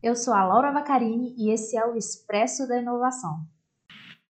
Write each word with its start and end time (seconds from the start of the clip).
Eu 0.00 0.14
sou 0.14 0.32
a 0.32 0.44
Laura 0.44 0.70
Vacarini 0.70 1.34
e 1.36 1.50
esse 1.50 1.76
é 1.76 1.84
o 1.84 1.96
Expresso 1.96 2.68
da 2.68 2.80
Inovação. 2.80 3.40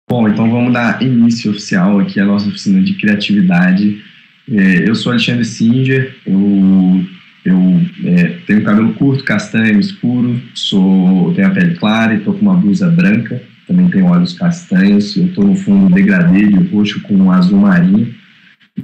Bom, 0.08 0.30
então 0.30 0.50
vamos 0.52 0.72
dar 0.72 1.02
início 1.02 1.50
oficial 1.50 2.00
aqui 2.00 2.20
à 2.20 2.26
nossa 2.26 2.48
oficina 2.48 2.80
de 2.84 2.94
criatividade. 2.94 4.00
É, 4.48 4.88
eu 4.88 4.94
sou 4.94 5.12
Alexandre 5.12 5.44
Singer, 5.44 6.16
eu, 6.24 7.04
eu 7.44 7.82
é, 8.06 8.38
tenho 8.46 8.64
cabelo 8.64 8.94
curto, 8.94 9.24
castanho, 9.24 9.80
escuro, 9.80 10.40
sou, 10.54 11.34
tenho 11.34 11.48
a 11.48 11.52
pele 11.52 11.76
clara 11.76 12.14
e 12.14 12.18
estou 12.20 12.36
com 12.36 12.42
uma 12.42 12.56
blusa 12.56 12.88
branca, 12.92 13.42
também 13.68 13.90
tenho 13.90 14.06
olhos 14.06 14.34
castanhos, 14.34 15.18
eu 15.18 15.26
estou 15.26 15.44
no 15.44 15.56
fundo 15.56 15.96
degradê 15.96 16.46
de 16.46 16.58
roxo 16.68 17.02
com 17.02 17.16
um 17.16 17.32
azul 17.32 17.58
marinho, 17.58 18.14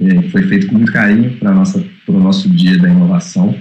é, 0.00 0.22
foi 0.30 0.42
feito 0.48 0.66
com 0.66 0.74
muito 0.74 0.92
carinho 0.92 1.38
para 1.38 1.52
o 1.52 2.18
nosso 2.18 2.48
dia 2.50 2.76
da 2.76 2.88
inovação. 2.88 3.56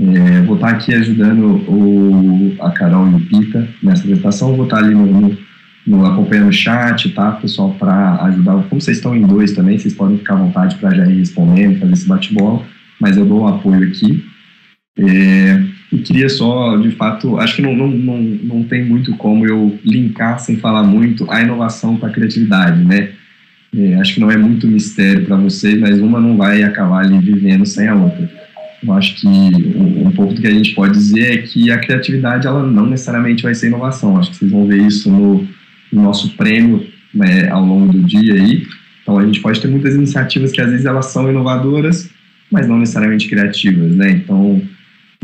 É, 0.00 0.42
vou 0.42 0.54
estar 0.54 0.68
aqui 0.68 0.94
ajudando 0.94 1.44
o, 1.68 2.54
a 2.60 2.70
Carol 2.70 3.08
e 3.08 3.14
o 3.14 3.20
Pita 3.20 3.68
nessa 3.82 4.02
apresentação. 4.02 4.54
Vou 4.54 4.64
estar 4.64 4.78
ali 4.78 4.94
no, 4.94 5.06
no, 5.06 5.38
no 5.84 6.06
acompanhando 6.06 6.48
o 6.48 6.52
chat, 6.52 7.08
tá, 7.10 7.32
pessoal, 7.32 7.74
para 7.78 8.22
ajudar. 8.26 8.62
Como 8.68 8.80
vocês 8.80 8.98
estão 8.98 9.16
em 9.16 9.26
dois 9.26 9.52
também, 9.52 9.76
vocês 9.76 9.94
podem 9.94 10.18
ficar 10.18 10.34
à 10.34 10.38
vontade 10.38 10.76
para 10.76 10.94
já 10.94 11.06
ir 11.06 11.18
respondendo, 11.18 11.80
fazer 11.80 11.92
esse 11.92 12.06
bate-bola, 12.06 12.64
mas 13.00 13.16
eu 13.16 13.26
dou 13.26 13.42
um 13.42 13.48
apoio 13.48 13.88
aqui. 13.88 14.24
É, 14.96 15.62
e 15.92 15.98
queria 15.98 16.28
só, 16.28 16.76
de 16.76 16.92
fato, 16.92 17.38
acho 17.38 17.56
que 17.56 17.62
não, 17.62 17.74
não, 17.74 17.88
não, 17.88 18.18
não 18.18 18.62
tem 18.64 18.84
muito 18.84 19.16
como 19.16 19.46
eu 19.46 19.78
linkar 19.84 20.38
sem 20.38 20.58
falar 20.58 20.84
muito 20.84 21.28
a 21.30 21.40
inovação 21.40 21.96
com 21.96 22.06
a 22.06 22.10
criatividade, 22.10 22.84
né? 22.84 23.10
É, 23.76 23.94
acho 23.96 24.14
que 24.14 24.20
não 24.20 24.30
é 24.30 24.36
muito 24.36 24.66
mistério 24.66 25.24
para 25.24 25.36
vocês, 25.36 25.78
mas 25.78 26.00
uma 26.00 26.20
não 26.20 26.36
vai 26.36 26.62
acabar 26.62 27.04
ali 27.04 27.18
vivendo 27.18 27.66
sem 27.66 27.88
a 27.88 27.94
outra. 27.94 28.37
Eu 28.82 28.92
acho 28.92 29.16
que 29.16 29.26
um, 29.26 30.10
pouco 30.12 30.34
do 30.34 30.40
que 30.40 30.46
a 30.46 30.52
gente 30.52 30.74
pode 30.74 30.92
dizer 30.92 31.32
é 31.32 31.38
que 31.38 31.70
a 31.70 31.78
criatividade 31.78 32.46
ela 32.46 32.64
não 32.64 32.86
necessariamente 32.86 33.42
vai 33.42 33.54
ser 33.54 33.68
inovação. 33.68 34.16
Acho 34.16 34.30
que 34.30 34.36
vocês 34.36 34.50
vão 34.50 34.66
ver 34.66 34.78
isso 34.86 35.10
no, 35.10 35.46
no 35.92 36.02
nosso 36.02 36.36
prêmio 36.36 36.86
né, 37.12 37.48
ao 37.48 37.64
longo 37.64 37.92
do 37.92 38.02
dia 38.02 38.34
aí. 38.34 38.66
Então 39.02 39.18
a 39.18 39.24
gente 39.24 39.40
pode 39.40 39.60
ter 39.60 39.68
muitas 39.68 39.94
iniciativas 39.94 40.52
que 40.52 40.60
às 40.60 40.70
vezes 40.70 40.86
elas 40.86 41.06
são 41.06 41.30
inovadoras, 41.30 42.10
mas 42.50 42.68
não 42.68 42.78
necessariamente 42.78 43.28
criativas, 43.28 43.94
né? 43.94 44.10
Então, 44.10 44.62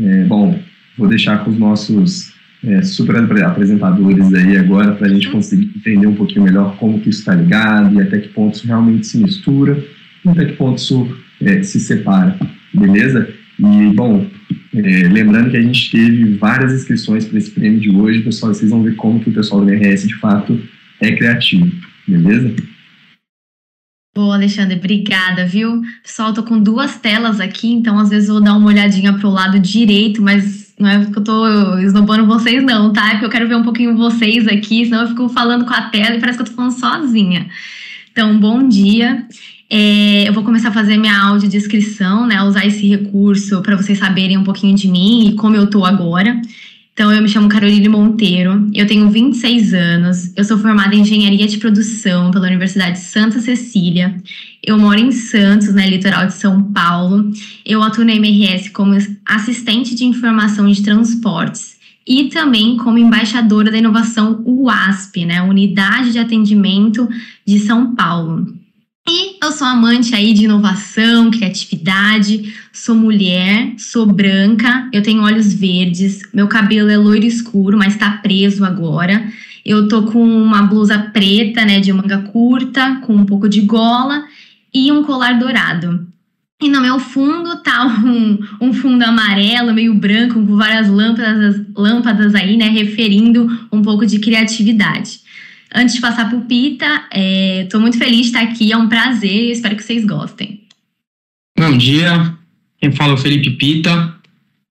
é, 0.01 0.23
bom, 0.23 0.59
vou 0.97 1.07
deixar 1.07 1.43
com 1.43 1.51
os 1.51 1.57
nossos 1.57 2.33
é, 2.63 2.81
super 2.81 3.15
apresentadores 3.43 4.33
aí 4.33 4.57
agora 4.57 4.93
para 4.93 5.07
a 5.07 5.09
gente 5.09 5.29
conseguir 5.29 5.71
entender 5.75 6.07
um 6.07 6.15
pouquinho 6.15 6.43
melhor 6.43 6.75
como 6.77 6.99
que 6.99 7.09
isso 7.09 7.19
está 7.19 7.35
ligado 7.35 7.95
e 7.95 8.01
até 8.01 8.19
que 8.19 8.29
ponto 8.29 8.55
isso 8.55 8.67
realmente 8.67 9.05
se 9.05 9.17
mistura 9.17 9.83
e 10.23 10.29
até 10.29 10.45
que 10.45 10.53
ponto 10.53 10.77
isso 10.77 11.17
é, 11.41 11.61
se 11.61 11.79
separa, 11.79 12.37
beleza? 12.73 13.29
E, 13.59 13.93
bom, 13.93 14.27
é, 14.73 15.07
lembrando 15.07 15.51
que 15.51 15.57
a 15.57 15.61
gente 15.61 15.89
teve 15.91 16.35
várias 16.35 16.73
inscrições 16.73 17.25
para 17.25 17.37
esse 17.37 17.51
prêmio 17.51 17.79
de 17.79 17.89
hoje, 17.89 18.21
pessoal, 18.21 18.53
vocês 18.53 18.69
vão 18.69 18.83
ver 18.83 18.95
como 18.95 19.19
que 19.19 19.29
o 19.29 19.33
pessoal 19.33 19.61
do 19.61 19.69
MRS 19.69 20.07
de 20.07 20.15
fato 20.15 20.61
é 21.01 21.11
criativo, 21.15 21.71
beleza? 22.07 22.53
Boa, 24.13 24.35
Alexandre, 24.35 24.77
obrigada, 24.77 25.45
viu? 25.45 25.81
Pessoal, 26.01 26.33
tô 26.33 26.41
com 26.43 26.57
duas 26.57 26.97
telas 26.97 27.39
aqui, 27.39 27.73
então 27.73 27.99
às 27.99 28.09
vezes 28.09 28.29
eu 28.29 28.35
vou 28.35 28.43
dar 28.43 28.55
uma 28.55 28.67
olhadinha 28.67 29.13
pro 29.13 29.29
lado 29.29 29.59
direito, 29.59 30.21
mas 30.21 30.73
não 30.79 30.89
é 30.89 30.99
porque 30.99 31.19
eu 31.19 31.23
tô 31.23 31.77
esnobando 31.79 32.25
vocês, 32.25 32.63
não, 32.63 32.93
tá? 32.93 33.07
É 33.07 33.11
porque 33.11 33.25
eu 33.25 33.29
quero 33.29 33.47
ver 33.47 33.55
um 33.55 33.63
pouquinho 33.63 33.97
vocês 33.97 34.47
aqui, 34.47 34.85
senão 34.85 35.01
eu 35.01 35.09
fico 35.09 35.29
falando 35.29 35.65
com 35.65 35.73
a 35.73 35.89
tela 35.89 36.15
e 36.15 36.19
parece 36.19 36.37
que 36.37 36.43
eu 36.43 36.47
tô 36.47 36.53
falando 36.53 36.71
sozinha. 36.71 37.47
Então, 38.11 38.39
bom 38.39 38.67
dia. 38.67 39.27
É, 39.69 40.27
eu 40.27 40.33
vou 40.33 40.43
começar 40.43 40.69
a 40.69 40.73
fazer 40.73 40.97
minha 40.97 41.17
audiodescrição, 41.17 42.27
né? 42.27 42.41
Usar 42.43 42.65
esse 42.65 42.87
recurso 42.87 43.61
para 43.61 43.75
vocês 43.75 43.97
saberem 43.97 44.37
um 44.37 44.43
pouquinho 44.43 44.75
de 44.75 44.87
mim 44.87 45.29
e 45.29 45.35
como 45.35 45.55
eu 45.55 45.67
tô 45.67 45.83
agora. 45.83 46.39
Então, 46.93 47.11
eu 47.11 47.21
me 47.21 47.27
chamo 47.27 47.49
Caroline 47.49 47.89
Monteiro, 47.89 48.69
eu 48.73 48.87
tenho 48.87 49.09
26 49.09 49.73
anos, 49.73 50.31
eu 50.33 50.45
sou 50.45 50.57
formada 50.57 50.95
em 50.95 51.01
Engenharia 51.01 51.45
de 51.45 51.57
Produção 51.57 52.31
pela 52.31 52.47
Universidade 52.47 52.99
Santa 52.99 53.41
Cecília. 53.41 54.15
Eu 54.63 54.77
moro 54.79 54.97
em 54.97 55.11
Santos, 55.11 55.73
né, 55.73 55.89
litoral 55.89 56.27
de 56.27 56.35
São 56.35 56.63
Paulo. 56.71 57.29
Eu 57.65 57.83
atuo 57.83 58.05
na 58.05 58.15
MRS 58.15 58.69
como 58.69 58.97
assistente 59.25 59.93
de 59.93 60.05
informação 60.05 60.71
de 60.71 60.81
transportes 60.81 61.75
e 62.07 62.29
também 62.29 62.77
como 62.77 62.97
embaixadora 62.97 63.69
da 63.69 63.77
inovação 63.77 64.41
UASP, 64.45 65.25
né, 65.25 65.41
Unidade 65.41 66.13
de 66.13 66.19
Atendimento 66.19 67.09
de 67.45 67.59
São 67.59 67.93
Paulo. 67.93 68.55
E 69.07 69.37
eu 69.43 69.51
sou 69.51 69.67
amante 69.67 70.15
aí 70.15 70.33
de 70.33 70.45
inovação, 70.45 71.29
criatividade, 71.29 72.55
sou 72.73 72.95
mulher, 72.95 73.75
sou 73.77 74.03
branca, 74.03 74.89
eu 74.91 75.03
tenho 75.03 75.21
olhos 75.21 75.53
verdes, 75.53 76.23
meu 76.33 76.47
cabelo 76.47 76.89
é 76.89 76.97
loiro 76.97 77.25
escuro, 77.25 77.77
mas 77.77 77.95
tá 77.95 78.09
preso 78.17 78.65
agora. 78.65 79.31
Eu 79.63 79.87
tô 79.87 80.03
com 80.03 80.23
uma 80.23 80.63
blusa 80.63 80.97
preta, 80.97 81.63
né, 81.63 81.79
de 81.79 81.93
manga 81.93 82.17
curta, 82.17 82.99
com 83.01 83.15
um 83.15 83.25
pouco 83.25 83.47
de 83.47 83.61
gola 83.61 84.25
e 84.73 84.91
um 84.91 85.03
colar 85.03 85.37
dourado. 85.37 86.07
E 86.59 86.67
no 86.67 86.81
meu 86.81 86.99
fundo 86.99 87.61
tá 87.61 87.85
um, 87.85 88.39
um 88.59 88.73
fundo 88.73 89.03
amarelo, 89.03 89.71
meio 89.71 89.93
branco, 89.93 90.33
com 90.33 90.55
várias 90.55 90.89
lâmpadas, 90.89 91.61
lâmpadas 91.75 92.33
aí, 92.33 92.57
né, 92.57 92.69
referindo 92.69 93.67
um 93.71 93.83
pouco 93.83 94.03
de 94.03 94.17
criatividade. 94.17 95.24
Antes 95.77 95.95
de 95.95 96.01
passar 96.01 96.29
para 96.29 96.37
o 96.37 96.45
Pita, 96.45 96.85
estou 97.11 97.81
é, 97.81 97.83
muito 97.83 97.97
feliz 97.97 98.21
de 98.21 98.27
estar 98.27 98.43
aqui, 98.43 98.71
é 98.71 98.77
um 98.77 98.87
prazer 98.87 99.29
e 99.29 99.51
espero 99.51 99.75
que 99.75 99.83
vocês 99.83 100.05
gostem. 100.05 100.61
Bom 101.59 101.77
dia, 101.77 102.33
quem 102.79 102.93
fala 102.93 103.11
é 103.11 103.15
o 103.15 103.17
Felipe 103.17 103.51
Pita, 103.51 104.15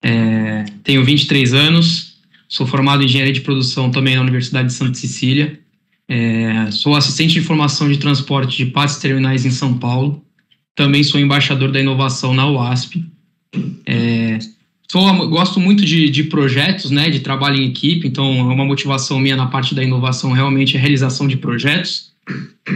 é, 0.03 0.64
tenho 0.82 1.04
23 1.04 1.53
anos, 1.53 2.16
sou 2.48 2.66
formado 2.66 3.03
em 3.03 3.04
engenharia 3.04 3.34
de 3.34 3.43
produção 3.43 3.91
também 3.91 4.16
na 4.16 4.22
Universidade 4.22 4.69
de 4.69 4.72
Santa 4.72 4.94
Cecília, 4.94 5.60
é, 6.09 6.70
sou 6.70 6.97
assistente 6.97 7.34
de 7.34 7.41
informação 7.41 7.87
de 7.87 7.98
transporte 7.98 8.56
de 8.56 8.70
partes 8.70 8.97
terminais 8.97 9.44
em 9.44 9.50
São 9.50 9.76
Paulo, 9.76 10.25
também 10.75 11.04
sou 11.04 11.20
embaixador 11.20 11.70
da 11.70 11.81
inovação 11.81 12.32
na 12.32 12.48
UASP. 12.48 13.04
Sou, 14.94 15.28
gosto 15.28 15.59
muito 15.59 15.84
de, 15.84 16.09
de 16.09 16.22
projetos, 16.22 16.88
né, 16.88 17.10
de 17.10 17.19
trabalho 17.19 17.60
em 17.60 17.66
equipe, 17.66 18.06
então 18.06 18.32
é 18.32 18.43
uma 18.55 18.65
motivação 18.65 19.19
minha 19.19 19.34
na 19.34 19.47
parte 19.47 19.75
da 19.75 19.82
inovação 19.82 20.31
realmente 20.31 20.77
é 20.77 20.78
a 20.78 20.81
realização 20.81 21.27
de 21.27 21.37
projetos. 21.37 22.12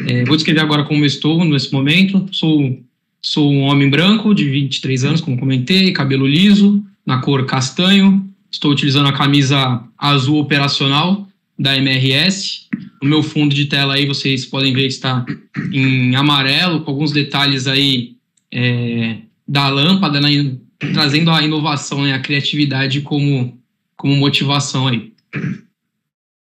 É, 0.09 0.25
vou 0.25 0.35
descrever 0.35 0.59
agora 0.59 0.83
como 0.83 1.05
eu 1.05 1.07
estou 1.07 1.45
nesse 1.45 1.73
momento. 1.73 2.29
Sou, 2.33 2.77
sou 3.23 3.53
um 3.53 3.61
homem 3.61 3.89
branco 3.89 4.35
de 4.35 4.51
23 4.51 5.05
anos, 5.05 5.21
como 5.21 5.39
comentei, 5.39 5.93
cabelo 5.93 6.27
liso, 6.27 6.83
na 7.07 7.19
cor 7.19 7.47
castanho. 7.47 8.29
Estou 8.51 8.73
utilizando 8.73 9.09
a 9.09 9.13
camisa 9.13 9.81
azul 9.97 10.41
operacional 10.41 11.29
da 11.57 11.77
MRS. 11.77 12.63
No 13.01 13.09
meu 13.09 13.23
fundo 13.23 13.55
de 13.55 13.67
tela 13.67 13.95
aí 13.95 14.07
vocês 14.07 14.45
podem 14.45 14.73
ver 14.73 14.83
que 14.83 14.89
está 14.89 15.25
em 15.73 16.17
amarelo, 16.17 16.81
com 16.81 16.91
alguns 16.91 17.13
detalhes 17.13 17.69
aí 17.69 18.17
é, 18.53 19.19
da 19.47 19.69
lâmpada, 19.69 20.21
né, 20.21 20.57
trazendo 20.79 21.31
a 21.31 21.43
inovação 21.43 22.07
e 22.07 22.11
né, 22.11 22.15
a 22.15 22.21
criatividade 22.21 23.01
como, 23.01 23.59
como 23.97 24.17
motivação 24.17 24.89
aí. 24.89 25.13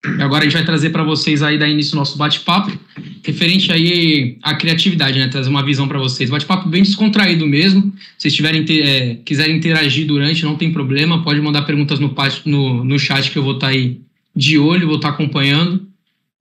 E 0.06 0.22
agora 0.22 0.42
a 0.42 0.44
gente 0.44 0.54
vai 0.54 0.66
trazer 0.66 0.90
para 0.90 1.04
vocês 1.04 1.42
aí, 1.42 1.58
dar 1.58 1.68
início 1.68 1.96
ao 1.96 2.00
nosso 2.00 2.18
bate-papo, 2.18 2.78
referente 3.24 3.72
aí 3.72 4.38
à 4.44 4.54
criatividade, 4.54 5.18
né? 5.18 5.30
Trazer 5.30 5.50
uma 5.50 5.64
visão 5.64 5.88
para 5.88 5.98
vocês. 5.98 6.30
Bate-papo 6.30 6.68
bem 6.68 6.84
descontraído 6.84 7.48
mesmo. 7.48 7.94
Se 8.18 8.30
tiverem, 8.30 8.66
é, 8.82 9.16
quiserem 9.24 9.56
interagir 9.56 10.06
durante, 10.06 10.44
não 10.44 10.58
tem 10.58 10.74
problema. 10.74 11.24
Pode 11.24 11.40
mandar 11.40 11.62
perguntas 11.62 12.00
no, 12.00 12.14
no, 12.46 12.84
no 12.84 13.00
chat 13.00 13.32
que 13.32 13.38
eu 13.38 13.44
vou 13.44 13.54
estar 13.54 13.68
tá 13.68 13.74
aí 13.74 14.02
de 14.36 14.58
olho, 14.58 14.88
vou 14.88 14.98
estar 14.98 15.10
tá 15.10 15.14
acompanhando. 15.14 15.88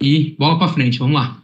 E 0.01 0.35
bola 0.37 0.59
para 0.59 0.73
frente, 0.73 0.99
vamos 0.99 1.15
lá. 1.15 1.42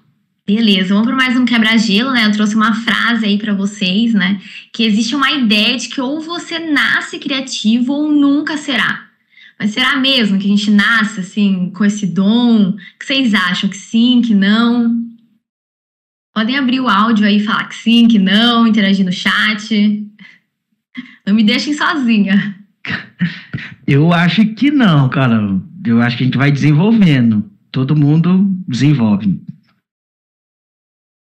Beleza, 0.48 0.94
vamos 0.94 1.06
para 1.06 1.14
mais 1.14 1.36
um 1.36 1.44
quebra-gelo, 1.44 2.10
né? 2.10 2.24
Eu 2.24 2.32
trouxe 2.32 2.54
uma 2.54 2.72
frase 2.72 3.26
aí 3.26 3.36
para 3.36 3.52
vocês, 3.52 4.14
né? 4.14 4.40
Que 4.72 4.82
existe 4.82 5.14
uma 5.14 5.30
ideia 5.30 5.76
de 5.76 5.88
que 5.88 6.00
ou 6.00 6.22
você 6.22 6.58
nasce 6.58 7.18
criativo 7.18 7.92
ou 7.92 8.10
nunca 8.10 8.56
será. 8.56 9.08
Mas 9.60 9.72
será 9.72 9.98
mesmo 9.98 10.38
que 10.38 10.46
a 10.46 10.48
gente 10.48 10.70
nasce 10.70 11.20
assim 11.20 11.70
com 11.76 11.84
esse 11.84 12.06
dom? 12.06 12.74
Que 12.98 13.04
vocês 13.04 13.34
acham 13.34 13.68
que 13.68 13.76
sim, 13.76 14.22
que 14.22 14.34
não? 14.34 14.98
Podem 16.34 16.56
abrir 16.56 16.80
o 16.80 16.88
áudio 16.88 17.26
aí 17.26 17.36
e 17.36 17.44
falar 17.44 17.68
que 17.68 17.74
sim, 17.74 18.08
que 18.08 18.18
não, 18.18 18.66
interagir 18.66 19.04
no 19.04 19.12
chat. 19.12 20.02
Não 21.26 21.34
me 21.34 21.44
deixem 21.44 21.74
sozinha. 21.74 22.56
Eu 23.86 24.14
acho 24.14 24.46
que 24.54 24.70
não, 24.70 25.10
cara. 25.10 25.60
Eu 25.84 26.00
acho 26.00 26.16
que 26.16 26.22
a 26.22 26.26
gente 26.26 26.38
vai 26.38 26.50
desenvolvendo. 26.50 27.44
Todo 27.70 27.94
mundo 27.94 28.50
desenvolve. 28.66 29.38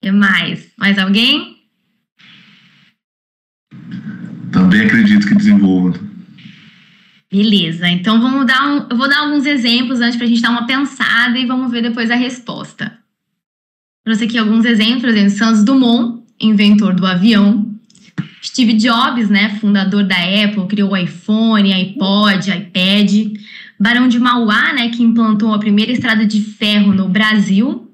E 0.02 0.10
mais? 0.10 0.72
Mais 0.76 0.98
alguém? 0.98 1.56
Também 4.50 4.80
acredito 4.82 5.26
que 5.26 5.34
desenvolva. 5.34 5.98
Beleza, 7.30 7.88
então 7.88 8.20
vamos 8.20 8.46
dar 8.46 8.66
um, 8.66 8.86
eu 8.90 8.96
vou 8.96 9.08
dar 9.08 9.20
alguns 9.20 9.46
exemplos 9.46 10.00
antes 10.00 10.16
para 10.16 10.26
a 10.26 10.28
gente 10.28 10.42
dar 10.42 10.50
uma 10.50 10.66
pensada 10.66 11.38
e 11.38 11.46
vamos 11.46 11.70
ver 11.70 11.82
depois 11.82 12.10
a 12.10 12.14
resposta. 12.14 12.98
Trouxe 14.04 14.24
aqui 14.24 14.36
alguns 14.36 14.64
exemplos, 14.64 15.00
por 15.00 15.08
exemplo, 15.08 15.30
Santos 15.30 15.64
Dumont, 15.64 16.24
inventor 16.40 16.92
do 16.94 17.06
avião. 17.06 17.70
Steve 18.42 18.74
Jobs, 18.74 19.30
né, 19.30 19.56
fundador 19.60 20.02
da 20.02 20.16
Apple, 20.16 20.66
criou 20.68 20.90
o 20.90 20.96
iPhone, 20.96 21.72
iPod, 21.72 22.50
iPad. 22.50 23.38
Barão 23.78 24.08
de 24.08 24.18
Mauá, 24.18 24.72
né, 24.74 24.90
que 24.90 25.02
implantou 25.02 25.54
a 25.54 25.58
primeira 25.58 25.92
estrada 25.92 26.26
de 26.26 26.40
ferro 26.40 26.92
no 26.92 27.08
Brasil. 27.08 27.91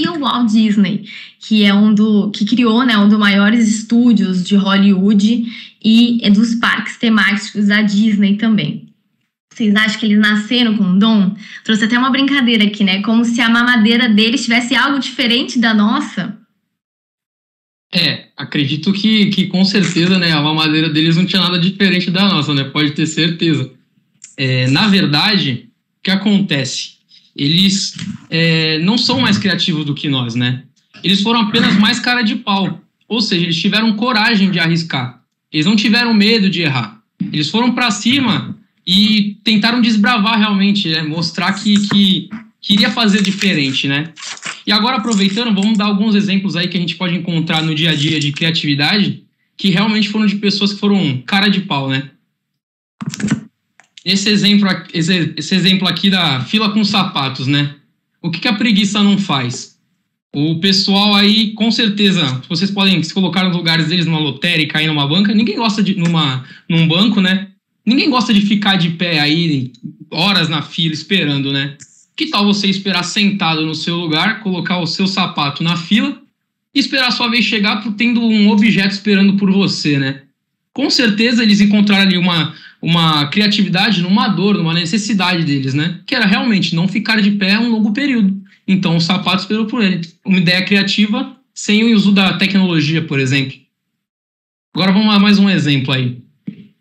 E 0.00 0.08
o 0.08 0.18
Walt 0.18 0.50
Disney, 0.50 1.04
que 1.38 1.62
é 1.62 1.74
um 1.74 1.92
do 1.92 2.30
que 2.30 2.46
criou, 2.46 2.86
né, 2.86 2.96
um 2.96 3.06
dos 3.06 3.18
maiores 3.18 3.68
estúdios 3.68 4.42
de 4.42 4.56
Hollywood 4.56 5.44
e 5.84 6.18
é 6.22 6.30
dos 6.30 6.54
parques 6.54 6.96
temáticos 6.96 7.66
da 7.66 7.82
Disney 7.82 8.36
também. 8.36 8.88
Vocês 9.52 9.74
acham 9.74 10.00
que 10.00 10.06
eles 10.06 10.18
nasceram 10.18 10.74
com 10.74 10.84
um 10.84 10.98
dom? 10.98 11.36
Trouxe 11.64 11.84
até 11.84 11.98
uma 11.98 12.08
brincadeira 12.08 12.64
aqui, 12.64 12.82
né? 12.82 13.02
Como 13.02 13.26
se 13.26 13.42
a 13.42 13.50
mamadeira 13.50 14.08
deles 14.08 14.42
tivesse 14.42 14.74
algo 14.74 14.98
diferente 14.98 15.58
da 15.58 15.74
nossa. 15.74 16.38
É, 17.92 18.28
acredito 18.34 18.90
que, 18.94 19.26
que 19.26 19.48
com 19.48 19.62
certeza, 19.66 20.18
né, 20.18 20.32
a 20.32 20.40
mamadeira 20.40 20.88
deles 20.88 21.16
não 21.16 21.26
tinha 21.26 21.42
nada 21.42 21.58
diferente 21.58 22.10
da 22.10 22.26
nossa, 22.26 22.54
né? 22.54 22.64
Pode 22.64 22.92
ter 22.92 23.04
certeza. 23.04 23.70
É, 24.34 24.66
na 24.68 24.86
verdade, 24.86 25.68
o 25.98 26.02
que 26.04 26.10
acontece? 26.10 26.99
Eles 27.34 27.94
é, 28.28 28.78
não 28.80 28.98
são 28.98 29.20
mais 29.20 29.38
criativos 29.38 29.84
do 29.84 29.94
que 29.94 30.08
nós, 30.08 30.34
né? 30.34 30.64
Eles 31.02 31.22
foram 31.22 31.40
apenas 31.40 31.78
mais 31.78 31.98
cara 31.98 32.22
de 32.22 32.36
pau. 32.36 32.80
Ou 33.08 33.20
seja, 33.20 33.44
eles 33.44 33.60
tiveram 33.60 33.94
coragem 33.94 34.50
de 34.50 34.58
arriscar. 34.58 35.20
Eles 35.52 35.66
não 35.66 35.76
tiveram 35.76 36.14
medo 36.14 36.48
de 36.48 36.62
errar. 36.62 37.00
Eles 37.32 37.50
foram 37.50 37.72
para 37.72 37.90
cima 37.90 38.56
e 38.86 39.36
tentaram 39.44 39.80
desbravar 39.80 40.38
realmente, 40.38 40.88
né? 40.88 41.02
mostrar 41.02 41.52
que, 41.52 41.88
que 41.88 42.30
queria 42.60 42.90
fazer 42.90 43.22
diferente, 43.22 43.88
né? 43.88 44.12
E 44.66 44.72
agora, 44.72 44.98
aproveitando, 44.98 45.54
vamos 45.54 45.76
dar 45.76 45.86
alguns 45.86 46.14
exemplos 46.14 46.54
aí 46.54 46.68
que 46.68 46.76
a 46.76 46.80
gente 46.80 46.96
pode 46.96 47.16
encontrar 47.16 47.62
no 47.62 47.74
dia 47.74 47.90
a 47.90 47.94
dia 47.94 48.20
de 48.20 48.30
criatividade, 48.32 49.24
que 49.56 49.70
realmente 49.70 50.08
foram 50.08 50.26
de 50.26 50.36
pessoas 50.36 50.72
que 50.72 50.80
foram 50.80 51.22
cara 51.26 51.48
de 51.48 51.62
pau, 51.62 51.88
né? 51.88 52.10
Esse 54.04 54.30
exemplo, 54.30 54.68
esse, 54.94 55.34
esse 55.36 55.54
exemplo 55.54 55.86
aqui 55.86 56.08
da 56.08 56.40
fila 56.40 56.70
com 56.70 56.82
sapatos, 56.84 57.46
né? 57.46 57.74
O 58.22 58.30
que, 58.30 58.40
que 58.40 58.48
a 58.48 58.54
preguiça 58.54 59.02
não 59.02 59.18
faz? 59.18 59.78
O 60.32 60.60
pessoal 60.60 61.14
aí, 61.14 61.52
com 61.54 61.70
certeza, 61.70 62.40
vocês 62.48 62.70
podem 62.70 63.02
se 63.02 63.12
colocar 63.12 63.44
nos 63.44 63.56
lugares 63.56 63.88
deles 63.88 64.06
numa 64.06 64.20
lotérica 64.20 64.62
e 64.62 64.72
cair 64.72 64.86
numa 64.86 65.06
banca. 65.06 65.34
Ninguém 65.34 65.56
gosta 65.56 65.82
de 65.82 65.96
numa 65.96 66.44
num 66.68 66.86
banco, 66.86 67.20
né? 67.20 67.48
Ninguém 67.84 68.08
gosta 68.08 68.32
de 68.32 68.42
ficar 68.42 68.76
de 68.76 68.90
pé 68.90 69.18
aí 69.18 69.72
horas 70.10 70.48
na 70.48 70.62
fila 70.62 70.94
esperando, 70.94 71.52
né? 71.52 71.76
Que 72.16 72.26
tal 72.26 72.44
você 72.44 72.68
esperar 72.68 73.02
sentado 73.02 73.66
no 73.66 73.74
seu 73.74 73.96
lugar, 73.96 74.40
colocar 74.40 74.78
o 74.78 74.86
seu 74.86 75.06
sapato 75.06 75.64
na 75.64 75.76
fila 75.76 76.16
e 76.74 76.78
esperar 76.78 77.08
a 77.08 77.12
sua 77.12 77.28
vez 77.28 77.44
chegar 77.44 77.82
tendo 77.96 78.20
um 78.20 78.50
objeto 78.50 78.92
esperando 78.92 79.36
por 79.36 79.50
você, 79.50 79.98
né? 79.98 80.22
Com 80.72 80.88
certeza 80.88 81.42
eles 81.42 81.60
encontraram 81.60 82.04
ali 82.04 82.16
uma, 82.16 82.54
uma 82.82 83.26
criatividade 83.26 84.00
numa 84.02 84.28
dor, 84.28 84.56
numa 84.56 84.72
necessidade 84.72 85.44
deles, 85.44 85.74
né? 85.74 86.00
Que 86.06 86.14
era 86.14 86.26
realmente 86.26 86.74
não 86.74 86.88
ficar 86.88 87.20
de 87.20 87.32
pé 87.32 87.58
um 87.58 87.70
longo 87.70 87.92
período. 87.92 88.40
Então 88.66 88.96
o 88.96 89.00
sapato 89.00 89.42
esperou 89.42 89.66
por 89.66 89.82
ele. 89.82 90.00
Uma 90.24 90.38
ideia 90.38 90.64
criativa 90.64 91.36
sem 91.54 91.84
o 91.84 91.94
uso 91.94 92.12
da 92.12 92.34
tecnologia, 92.38 93.02
por 93.02 93.20
exemplo. 93.20 93.54
Agora 94.74 94.92
vamos 94.92 95.14
a 95.14 95.18
mais 95.18 95.38
um 95.38 95.50
exemplo 95.50 95.92
aí. 95.92 96.18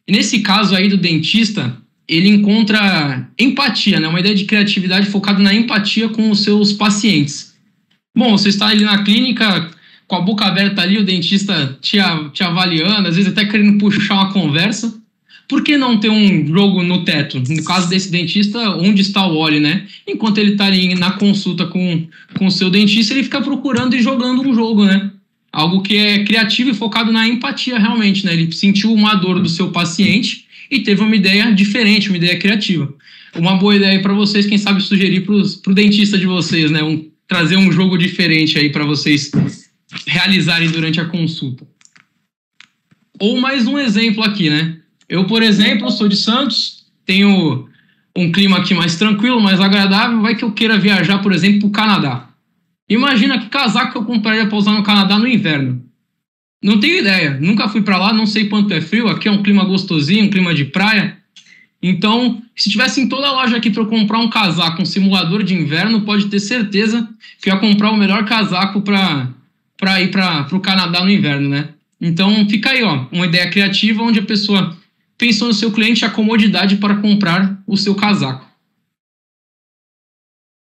Nesse 0.10 0.40
caso 0.40 0.76
aí 0.76 0.88
do 0.88 0.98
dentista, 0.98 1.76
ele 2.08 2.30
encontra 2.30 3.30
empatia, 3.38 4.00
né? 4.00 4.08
Uma 4.08 4.20
ideia 4.20 4.36
de 4.36 4.46
criatividade 4.46 5.08
focada 5.08 5.40
na 5.40 5.54
empatia 5.54 6.08
com 6.10 6.32
os 6.32 6.44
seus 6.44 6.72
pacientes. 6.72 7.56
Bom, 8.16 8.38
você 8.38 8.50
está 8.50 8.68
ali 8.68 8.84
na 8.84 9.04
clínica 9.04 9.70
com 10.08 10.16
a 10.16 10.22
boca 10.22 10.46
aberta 10.46 10.82
ali, 10.82 10.98
o 10.98 11.06
dentista 11.06 11.78
te, 11.82 11.98
te 12.34 12.44
avaliando, 12.44 13.08
às 13.08 13.16
vezes 13.16 13.32
até 13.32 13.46
querendo 13.46 13.78
puxar 13.78 14.16
uma 14.16 14.34
conversa 14.34 15.00
por 15.50 15.64
que 15.64 15.76
não 15.78 16.00
ter 16.00 16.10
um 16.10 16.46
jogo 16.46 16.84
no 16.84 17.04
teto? 17.04 17.42
No 17.50 17.64
caso 17.64 17.90
desse 17.90 18.12
dentista, 18.12 18.70
onde 18.76 19.02
está 19.02 19.26
o 19.26 19.36
óleo, 19.36 19.60
né? 19.60 19.88
Enquanto 20.08 20.38
ele 20.38 20.52
está 20.52 20.68
ali 20.68 20.94
na 20.94 21.14
consulta 21.14 21.66
com, 21.66 22.08
com 22.36 22.46
o 22.46 22.52
seu 22.52 22.70
dentista, 22.70 23.16
ele 23.16 23.24
fica 23.24 23.42
procurando 23.42 23.96
e 23.96 24.02
jogando 24.02 24.48
um 24.48 24.54
jogo, 24.54 24.86
né? 24.86 25.12
Algo 25.52 25.82
que 25.82 25.98
é 25.98 26.24
criativo 26.24 26.70
e 26.70 26.76
focado 26.76 27.12
na 27.12 27.28
empatia, 27.28 27.80
realmente, 27.80 28.28
né? 28.28 28.34
Ele 28.34 28.52
sentiu 28.52 28.94
uma 28.94 29.16
dor 29.16 29.42
do 29.42 29.50
seu 29.50 29.72
paciente 29.72 30.46
e 30.70 30.82
teve 30.82 31.02
uma 31.02 31.16
ideia 31.16 31.52
diferente, 31.52 32.10
uma 32.10 32.18
ideia 32.18 32.38
criativa. 32.38 32.94
Uma 33.36 33.56
boa 33.56 33.76
ideia 33.76 34.00
para 34.04 34.14
vocês, 34.14 34.46
quem 34.46 34.58
sabe 34.60 34.84
sugerir 34.84 35.22
para 35.22 35.34
o 35.34 35.74
dentista 35.74 36.16
de 36.16 36.28
vocês, 36.28 36.70
né? 36.70 36.84
Um, 36.84 37.10
trazer 37.28 37.58
um 37.58 37.72
jogo 37.72 37.98
diferente 37.98 38.56
aí 38.60 38.70
para 38.70 38.86
vocês 38.86 39.32
realizarem 40.06 40.70
durante 40.70 41.02
a 41.02 41.06
consulta. 41.06 41.68
Ou 43.20 43.42
mais 43.42 43.66
um 43.66 43.80
exemplo 43.80 44.24
aqui, 44.24 44.48
né? 44.52 44.79
Eu, 45.10 45.26
por 45.26 45.42
exemplo, 45.42 45.90
sou 45.90 46.08
de 46.08 46.16
Santos, 46.16 46.86
tenho 47.06 47.68
um 48.16 48.32
clima 48.32 48.58
aqui 48.58 48.76
mais 48.76 48.96
tranquilo, 48.96 49.42
mais 49.42 49.60
agradável. 49.60 50.22
Vai 50.22 50.36
que 50.36 50.44
eu 50.44 50.52
queira 50.52 50.78
viajar, 50.78 51.18
por 51.20 51.32
exemplo, 51.32 51.62
para 51.62 51.68
o 51.68 51.72
Canadá. 51.72 52.30
Imagina 52.88 53.40
que 53.40 53.50
casaco 53.50 53.98
eu 53.98 54.06
compraria 54.06 54.46
para 54.46 54.58
usar 54.58 54.74
no 54.74 54.84
Canadá 54.84 55.18
no 55.18 55.28
inverno. 55.28 55.84
Não 56.62 56.80
tenho 56.80 56.98
ideia, 56.98 57.38
nunca 57.40 57.70
fui 57.70 57.82
para 57.82 57.98
lá, 57.98 58.14
não 58.14 58.26
sei 58.26 58.50
quanto 58.50 58.74
é 58.74 58.82
frio. 58.82 59.08
Aqui 59.08 59.28
é 59.28 59.32
um 59.32 59.42
clima 59.42 59.64
gostosinho, 59.64 60.26
um 60.26 60.30
clima 60.30 60.54
de 60.54 60.66
praia. 60.66 61.18
Então, 61.82 62.42
se 62.56 62.70
tivesse 62.70 63.00
em 63.00 63.08
toda 63.08 63.32
loja 63.32 63.56
aqui 63.56 63.70
para 63.70 63.82
eu 63.82 63.88
comprar 63.88 64.20
um 64.20 64.30
casaco, 64.30 64.82
um 64.82 64.86
simulador 64.86 65.44
de 65.44 65.54
inverno, 65.54 66.02
pode 66.02 66.26
ter 66.26 66.40
certeza 66.40 67.08
que 67.42 67.50
eu 67.50 67.54
ia 67.54 67.60
comprar 67.60 67.92
o 67.92 67.98
melhor 67.98 68.26
casaco 68.26 68.82
para 68.82 70.02
ir 70.02 70.12
para 70.12 70.48
o 70.52 70.60
Canadá 70.60 71.04
no 71.04 71.10
inverno, 71.10 71.48
né? 71.48 71.70
Então, 72.02 72.48
fica 72.50 72.72
aí, 72.72 72.84
ó, 72.84 73.06
uma 73.12 73.26
ideia 73.26 73.50
criativa 73.50 74.04
onde 74.04 74.20
a 74.20 74.24
pessoa 74.24 74.78
pensou 75.20 75.50
no 75.50 75.54
seu 75.54 75.72
cliente 75.72 76.06
a 76.06 76.10
comodidade 76.10 76.78
para 76.78 76.96
comprar 76.96 77.62
o 77.68 77.78
seu 77.78 77.94
casaco. 77.94 78.48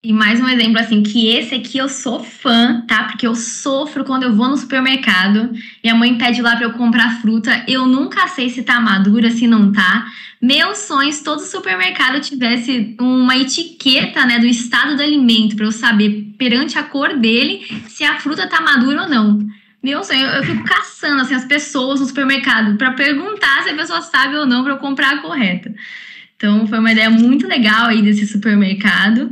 E 0.03 0.13
mais 0.13 0.39
um 0.39 0.49
exemplo 0.49 0.79
assim, 0.79 1.03
que 1.03 1.29
esse 1.29 1.55
aqui 1.55 1.79
eu 1.79 1.89
sou 1.89 2.23
fã, 2.23 2.83
tá? 2.87 3.05
Porque 3.05 3.27
eu 3.27 3.35
sofro 3.35 4.05
quando 4.05 4.25
eu 4.25 4.37
vou 4.37 4.49
no 4.49 4.57
supermercado 4.57 5.51
e 5.83 5.89
a 5.89 5.95
mãe 5.95 6.17
pede 6.19 6.43
lá 6.43 6.55
para 6.57 6.67
eu 6.67 6.75
comprar 6.75 7.23
fruta, 7.23 7.65
eu 7.67 7.87
nunca 7.87 8.29
sei 8.29 8.51
se 8.51 8.63
tá 8.63 8.79
madura, 8.79 9.31
se 9.31 9.47
não 9.47 9.73
tá. 9.73 10.07
Meu 10.43 10.75
sonho 10.75 11.11
se 11.11 11.25
todo 11.25 11.41
supermercado 11.41 12.21
tivesse 12.21 12.95
uma 13.01 13.35
etiqueta, 13.35 14.27
né, 14.27 14.39
do 14.39 14.47
estado 14.47 14.95
do 14.95 15.03
alimento 15.03 15.57
para 15.57 15.65
eu 15.65 15.73
saber 15.73 16.35
perante 16.37 16.79
a 16.79 16.83
cor 16.83 17.17
dele 17.17 17.67
se 17.89 18.05
a 18.05 18.21
fruta 18.21 18.47
tá 18.47 18.61
madura 18.61 19.05
ou 19.05 19.09
não. 19.09 19.39
Meu 19.85 20.03
sonho, 20.03 20.25
eu, 20.25 20.43
fico 20.43 20.65
caçando 20.65 21.21
assim, 21.21 21.35
as 21.35 21.45
pessoas 21.45 22.01
no 22.01 22.07
supermercado 22.07 22.79
para 22.79 22.93
perguntar 22.93 23.65
se 23.65 23.69
a 23.69 23.75
pessoa 23.75 24.01
sabe 24.01 24.35
ou 24.35 24.47
não 24.47 24.65
para 24.65 24.73
eu 24.73 24.79
comprar 24.79 25.13
a 25.13 25.19
correta. 25.19 25.75
Então 26.35 26.67
foi 26.67 26.79
uma 26.79 26.91
ideia 26.91 27.11
muito 27.11 27.47
legal 27.47 27.89
aí 27.89 28.01
desse 28.01 28.27
supermercado. 28.27 29.31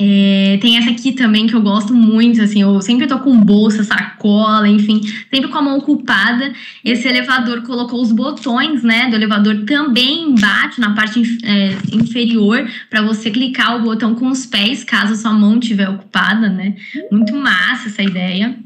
É, 0.00 0.58
tem 0.58 0.78
essa 0.78 0.88
aqui 0.88 1.12
também 1.12 1.46
que 1.46 1.52
eu 1.54 1.60
gosto 1.60 1.92
muito, 1.92 2.40
assim, 2.40 2.62
eu 2.62 2.80
sempre 2.80 3.06
tô 3.06 3.18
com 3.18 3.38
bolsa, 3.38 3.84
sacola, 3.84 4.66
enfim, 4.66 5.02
sempre 5.30 5.50
com 5.50 5.58
a 5.58 5.62
mão 5.62 5.76
ocupada. 5.76 6.50
Esse 6.82 7.06
elevador 7.06 7.60
colocou 7.60 8.00
os 8.00 8.10
botões, 8.10 8.82
né, 8.82 9.10
do 9.10 9.16
elevador 9.16 9.66
também 9.66 10.30
embaixo, 10.30 10.80
na 10.80 10.94
parte 10.94 11.20
é, 11.44 11.76
inferior, 11.94 12.66
para 12.88 13.02
você 13.02 13.30
clicar 13.30 13.76
o 13.76 13.82
botão 13.82 14.14
com 14.14 14.30
os 14.30 14.46
pés, 14.46 14.82
caso 14.82 15.12
a 15.12 15.16
sua 15.16 15.34
mão 15.34 15.58
estiver 15.58 15.90
ocupada, 15.90 16.48
né. 16.48 16.74
Muito 17.10 17.36
massa 17.36 17.88
essa 17.88 18.02
ideia. 18.02 18.56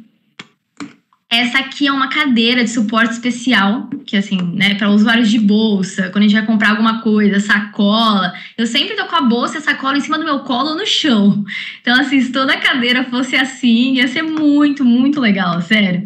Essa 1.29 1.59
aqui 1.59 1.89
é 1.89 1.93
uma 1.93 2.09
cadeira 2.09 2.63
de 2.63 2.71
suporte 2.71 3.15
especial, 3.15 3.91
que 4.07 4.17
assim, 4.17 4.41
né, 4.55 4.77
para 4.77 4.91
usuários 4.91 5.29
de 5.29 5.41
bolsa, 5.41 6.09
quando 6.11 6.19
a 6.19 6.29
gente 6.29 6.37
vai 6.37 6.47
comprar 6.47 6.71
alguma 6.71 7.03
coisa, 7.03 7.41
sacola. 7.41 8.33
Eu 8.57 8.65
sempre 8.65 8.95
tô 8.95 9.07
com 9.07 9.17
a 9.17 9.23
bolsa 9.23 9.57
e 9.57 9.59
a 9.59 9.63
sacola 9.63 9.99
em 9.99 10.01
cima 10.01 10.19
do 10.19 10.25
meu 10.25 10.41
colo 10.41 10.71
ou 10.71 10.77
no 10.77 10.87
chão. 10.87 11.45
Então, 11.81 11.99
assim, 12.01 12.21
se 12.21 12.31
toda 12.31 12.53
a 12.53 12.61
cadeira 12.61 13.03
fosse 13.05 13.35
assim, 13.35 13.95
ia 13.95 14.07
ser 14.07 14.23
muito, 14.23 14.85
muito 14.85 15.21
legal, 15.21 15.61
sério. 15.61 16.05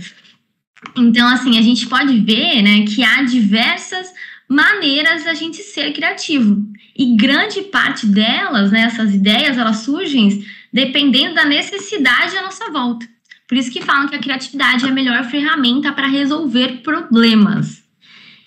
Então, 0.97 1.29
assim, 1.29 1.59
a 1.59 1.63
gente 1.63 1.87
pode 1.87 2.19
ver, 2.21 2.63
né, 2.63 2.87
que 2.87 3.05
há 3.05 3.23
diversas 3.23 4.11
maneiras 4.49 5.25
da 5.25 5.35
gente 5.35 5.59
ser 5.59 5.93
criativo. 5.93 6.67
E 6.97 7.15
grande 7.15 7.61
parte 7.63 8.07
delas, 8.07 8.73
né, 8.73 8.83
essas 8.83 9.15
ideias, 9.15 9.59
elas 9.59 9.79
surgem 9.79 10.45
dependendo 10.73 11.35
da 11.35 11.45
necessidade 11.45 12.37
à 12.37 12.43
nossa 12.43 12.71
volta. 12.71 13.07
Por 13.51 13.59
isso 13.59 13.73
que 13.73 13.83
falam 13.83 14.07
que 14.07 14.15
a 14.15 14.21
criatividade 14.21 14.85
é 14.85 14.89
a 14.89 14.93
melhor 14.93 15.25
ferramenta 15.25 15.91
para 15.91 16.07
resolver 16.07 16.83
problemas. 16.85 17.83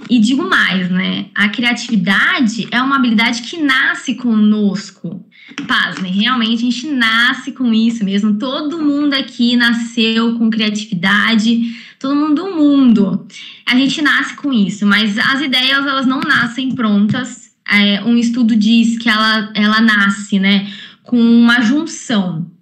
E 0.09 0.17
digo 0.17 0.49
mais, 0.49 0.89
né? 0.89 1.25
A 1.35 1.49
criatividade 1.49 2.69
é 2.71 2.81
uma 2.81 2.95
habilidade 2.95 3.41
que 3.41 3.61
nasce 3.61 4.15
conosco. 4.15 5.21
Pasmem, 5.67 6.13
realmente 6.13 6.59
a 6.59 6.71
gente 6.71 6.87
nasce 6.87 7.51
com 7.51 7.73
isso 7.73 8.05
mesmo. 8.05 8.39
Todo 8.39 8.81
mundo 8.81 9.13
aqui 9.13 9.57
nasceu 9.57 10.37
com 10.37 10.49
criatividade, 10.49 11.75
todo 11.99 12.15
mundo 12.15 12.35
do 12.35 12.55
mundo. 12.55 13.27
A 13.65 13.75
gente 13.75 14.01
nasce 14.01 14.37
com 14.37 14.53
isso, 14.53 14.85
mas 14.85 15.19
as 15.19 15.41
ideias 15.41 15.85
elas 15.85 16.05
não 16.05 16.21
nascem 16.21 16.73
prontas. 16.73 17.51
É, 17.69 18.01
um 18.05 18.15
estudo 18.15 18.55
diz 18.55 18.97
que 18.97 19.09
ela, 19.09 19.51
ela 19.53 19.81
nasce, 19.81 20.39
né, 20.39 20.71
com 21.03 21.19
uma 21.19 21.59
junção 21.59 22.52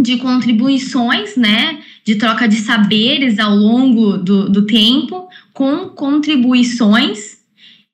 de 0.00 0.18
contribuições, 0.18 1.36
né, 1.36 1.82
de 2.04 2.16
troca 2.16 2.46
de 2.46 2.56
saberes 2.56 3.38
ao 3.38 3.56
longo 3.56 4.18
do, 4.18 4.48
do 4.48 4.66
tempo, 4.66 5.28
com 5.52 5.88
contribuições, 5.88 7.38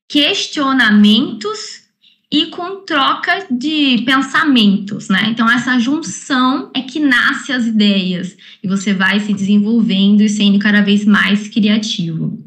questionamentos 0.08 1.82
e 2.30 2.46
com 2.46 2.84
troca 2.84 3.46
de 3.50 4.02
pensamentos, 4.04 5.08
né? 5.08 5.28
Então 5.28 5.50
essa 5.50 5.78
junção 5.78 6.70
é 6.74 6.80
que 6.80 6.98
nasce 6.98 7.52
as 7.52 7.66
ideias 7.66 8.36
e 8.62 8.68
você 8.68 8.94
vai 8.94 9.20
se 9.20 9.32
desenvolvendo 9.32 10.22
e 10.22 10.28
sendo 10.28 10.58
cada 10.58 10.80
vez 10.80 11.04
mais 11.04 11.46
criativo. 11.48 12.38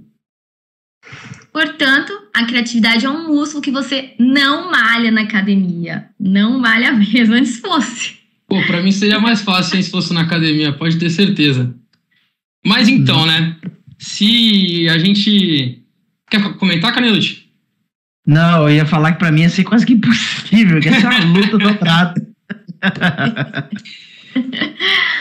Portanto, 1.54 2.12
a 2.34 2.44
criatividade 2.46 3.06
é 3.06 3.10
um 3.10 3.28
músculo 3.28 3.62
que 3.62 3.72
você 3.72 4.14
não 4.20 4.70
malha 4.70 5.10
na 5.10 5.22
academia. 5.22 6.10
Não 6.20 6.60
malha 6.60 6.92
mesmo, 6.94 7.36
antes 7.36 7.60
fosse. 7.60 8.25
Pô, 8.48 8.62
pra 8.68 8.82
mim 8.82 8.92
seria 8.92 9.20
mais 9.20 9.42
fácil 9.42 9.75
hein, 9.75 9.84
se 9.84 9.90
fosse 9.90 10.14
na 10.14 10.22
academia, 10.22 10.74
pode 10.74 10.98
ter 10.98 11.10
certeza. 11.10 11.75
Mas 12.66 12.88
então, 12.88 13.25
né? 13.25 13.56
Se 13.98 14.88
a 14.90 14.98
gente. 14.98 15.82
Quer 16.30 16.54
comentar, 16.56 16.94
Canelute? 16.94 17.46
Não, 18.25 18.68
eu 18.68 18.75
ia 18.75 18.86
falar 18.86 19.12
que 19.14 19.20
pra 19.20 19.32
mim 19.32 19.42
ia 19.42 19.50
ser 19.50 19.64
quase 19.64 19.86
que 19.86 19.94
impossível, 19.94 20.82
que 20.82 20.90
essa 20.90 21.08
é 21.08 21.10
uma 21.10 21.40
luta 21.40 21.58
dobrada. 21.58 22.28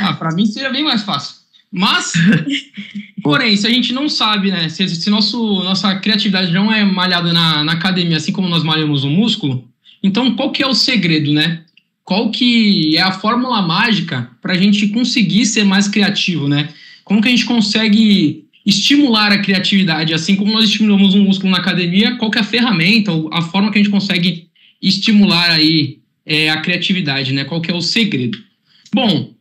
ah, 0.00 0.12
pra 0.14 0.34
mim 0.34 0.46
seria 0.46 0.70
bem 0.70 0.82
mais 0.82 1.02
fácil. 1.02 1.44
Mas, 1.70 2.12
porém, 3.22 3.56
se 3.56 3.66
a 3.66 3.70
gente 3.70 3.92
não 3.92 4.08
sabe, 4.08 4.50
né? 4.50 4.68
Se, 4.68 4.88
se 4.88 5.10
nosso, 5.10 5.62
nossa 5.64 5.94
criatividade 5.96 6.52
não 6.52 6.72
é 6.72 6.84
malhada 6.84 7.32
na, 7.32 7.64
na 7.64 7.72
academia, 7.72 8.16
assim 8.16 8.32
como 8.32 8.48
nós 8.48 8.62
malhamos 8.62 9.04
o 9.04 9.10
músculo, 9.10 9.68
então 10.02 10.34
qual 10.34 10.52
que 10.52 10.62
é 10.62 10.66
o 10.66 10.74
segredo, 10.74 11.32
né? 11.32 11.62
Qual 12.04 12.30
que 12.30 12.96
é 12.96 13.00
a 13.00 13.12
fórmula 13.12 13.62
mágica 13.62 14.30
para 14.42 14.52
a 14.52 14.58
gente 14.58 14.88
conseguir 14.88 15.46
ser 15.46 15.64
mais 15.64 15.88
criativo, 15.88 16.46
né? 16.46 16.68
Como 17.02 17.20
que 17.20 17.28
a 17.28 17.30
gente 17.30 17.46
consegue 17.46 18.44
estimular 18.64 19.32
a 19.32 19.42
criatividade, 19.42 20.14
assim 20.14 20.36
como 20.36 20.52
nós 20.52 20.64
estimulamos 20.64 21.14
um 21.14 21.24
músculo 21.24 21.50
na 21.50 21.58
academia, 21.58 22.16
qual 22.16 22.30
que 22.30 22.38
é 22.38 22.40
a 22.40 22.44
ferramenta, 22.44 23.10
a 23.32 23.42
forma 23.42 23.70
que 23.70 23.78
a 23.78 23.82
gente 23.82 23.90
consegue 23.90 24.48
estimular 24.80 25.50
aí 25.50 25.98
é, 26.24 26.50
a 26.50 26.60
criatividade, 26.60 27.32
né? 27.32 27.44
Qual 27.44 27.60
que 27.60 27.70
é 27.70 27.74
o 27.74 27.80
segredo? 27.80 28.38
Bom, 28.92 29.34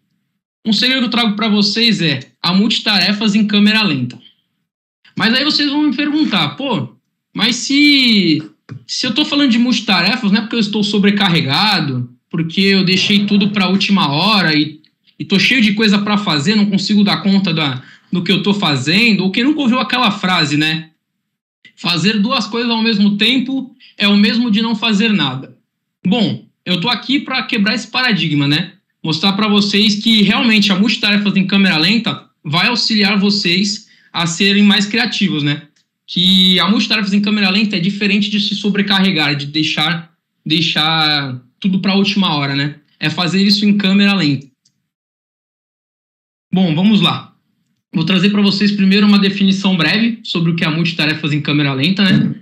um 0.65 0.73
segredo 0.73 0.99
que 1.01 1.05
eu 1.05 1.11
trago 1.11 1.35
para 1.35 1.49
vocês 1.49 2.01
é 2.01 2.19
a 2.41 2.53
multitarefas 2.53 3.35
em 3.35 3.45
câmera 3.45 3.83
lenta. 3.83 4.17
Mas 5.17 5.33
aí 5.33 5.43
vocês 5.43 5.69
vão 5.69 5.83
me 5.83 5.95
perguntar, 5.95 6.49
pô, 6.55 6.95
mas 7.33 7.57
se, 7.57 8.41
se 8.87 9.05
eu 9.05 9.09
estou 9.09 9.25
falando 9.25 9.51
de 9.51 9.59
multitarefas, 9.59 10.31
não 10.31 10.39
é 10.39 10.41
porque 10.41 10.55
eu 10.55 10.59
estou 10.59 10.83
sobrecarregado, 10.83 12.12
porque 12.33 12.61
eu 12.61 12.83
deixei 12.83 13.27
tudo 13.27 13.51
para 13.51 13.65
a 13.65 13.69
última 13.69 14.09
hora 14.09 14.55
e 14.55 14.81
estou 15.19 15.39
cheio 15.39 15.61
de 15.61 15.73
coisa 15.73 15.99
para 15.99 16.17
fazer, 16.17 16.55
não 16.55 16.65
consigo 16.65 17.03
dar 17.03 17.17
conta 17.17 17.53
da, 17.53 17.83
do 18.11 18.23
que 18.23 18.31
eu 18.31 18.37
estou 18.37 18.55
fazendo, 18.55 19.23
ou 19.23 19.29
quem 19.29 19.43
nunca 19.43 19.61
ouviu 19.61 19.79
aquela 19.79 20.09
frase, 20.09 20.57
né? 20.57 20.89
Fazer 21.75 22.19
duas 22.19 22.47
coisas 22.47 22.71
ao 22.71 22.81
mesmo 22.81 23.17
tempo 23.17 23.75
é 23.95 24.07
o 24.07 24.17
mesmo 24.17 24.49
de 24.49 24.63
não 24.63 24.75
fazer 24.75 25.13
nada. 25.13 25.55
Bom, 26.03 26.43
eu 26.65 26.77
estou 26.77 26.89
aqui 26.89 27.19
para 27.19 27.43
quebrar 27.43 27.75
esse 27.75 27.89
paradigma, 27.89 28.47
né? 28.47 28.73
mostrar 29.03 29.33
para 29.33 29.47
vocês 29.47 29.97
que 29.97 30.23
realmente 30.23 30.71
a 30.71 30.79
multitarefas 30.79 31.35
em 31.35 31.45
câmera 31.45 31.77
lenta 31.77 32.25
vai 32.43 32.65
auxiliar 32.67 33.19
vocês 33.19 33.87
a 34.11 34.25
serem 34.25 34.63
mais 34.63 34.87
criativos, 34.87 35.43
né? 35.43 35.67
Que 36.07 36.59
a 36.59 36.67
multitarefas 36.67 37.13
em 37.13 37.21
câmera 37.21 37.51
lenta 37.51 37.75
é 37.75 37.79
diferente 37.79 38.31
de 38.31 38.39
se 38.39 38.55
sobrecarregar, 38.55 39.35
de 39.35 39.45
deixar 39.45 40.11
deixar 40.45 41.39
tudo 41.63 41.79
para 41.79 41.93
a 41.93 41.95
última 41.95 42.35
hora, 42.35 42.55
né? 42.55 42.75
É 42.99 43.09
fazer 43.09 43.41
isso 43.41 43.65
em 43.65 43.77
câmera 43.77 44.13
lenta. 44.13 44.45
Bom, 46.53 46.75
vamos 46.75 46.99
lá. 46.99 47.33
Vou 47.93 48.03
trazer 48.03 48.31
para 48.31 48.41
vocês 48.41 48.73
primeiro 48.73 49.07
uma 49.07 49.17
definição 49.17 49.77
breve 49.77 50.19
sobre 50.23 50.51
o 50.51 50.55
que 50.57 50.65
é 50.65 50.67
multitarefas 50.67 51.31
em 51.31 51.41
câmera 51.41 51.73
lenta, 51.73 52.03
né? 52.03 52.35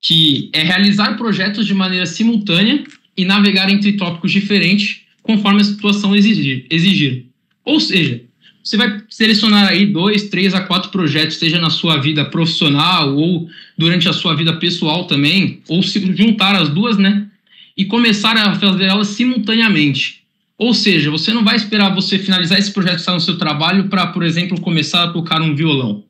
Que 0.00 0.50
é 0.54 0.62
realizar 0.62 1.18
projetos 1.18 1.66
de 1.66 1.74
maneira 1.74 2.06
simultânea 2.06 2.82
e 3.14 3.26
navegar 3.26 3.68
entre 3.70 3.92
tópicos 3.92 4.32
diferentes 4.32 5.02
conforme 5.22 5.60
a 5.60 5.64
situação 5.64 6.16
exigir. 6.16 6.66
exigir. 6.70 7.26
Ou 7.62 7.78
seja, 7.78 8.22
você 8.64 8.78
vai 8.78 9.02
selecionar 9.10 9.68
aí 9.68 9.84
dois, 9.86 10.30
três 10.30 10.54
a 10.54 10.62
quatro 10.62 10.90
projetos, 10.90 11.36
seja 11.36 11.60
na 11.60 11.68
sua 11.68 11.98
vida 11.98 12.24
profissional 12.24 13.14
ou 13.14 13.48
durante 13.76 14.08
a 14.08 14.14
sua 14.14 14.34
vida 14.34 14.54
pessoal 14.54 15.06
também, 15.06 15.60
ou 15.68 15.82
se 15.82 16.00
juntar 16.16 16.56
as 16.56 16.70
duas, 16.70 16.96
né? 16.96 17.28
E 17.76 17.84
começar 17.84 18.36
a 18.36 18.54
fazer 18.54 18.84
elas 18.84 19.08
simultaneamente. 19.08 20.22
Ou 20.58 20.72
seja, 20.74 21.10
você 21.10 21.32
não 21.32 21.42
vai 21.42 21.56
esperar 21.56 21.94
você 21.94 22.18
finalizar 22.18 22.58
esse 22.58 22.72
projeto 22.72 22.94
que 22.94 23.00
está 23.00 23.14
no 23.14 23.20
seu 23.20 23.36
trabalho 23.36 23.88
para, 23.88 24.06
por 24.08 24.22
exemplo, 24.22 24.60
começar 24.60 25.04
a 25.04 25.12
tocar 25.12 25.42
um 25.42 25.54
violão. 25.54 26.04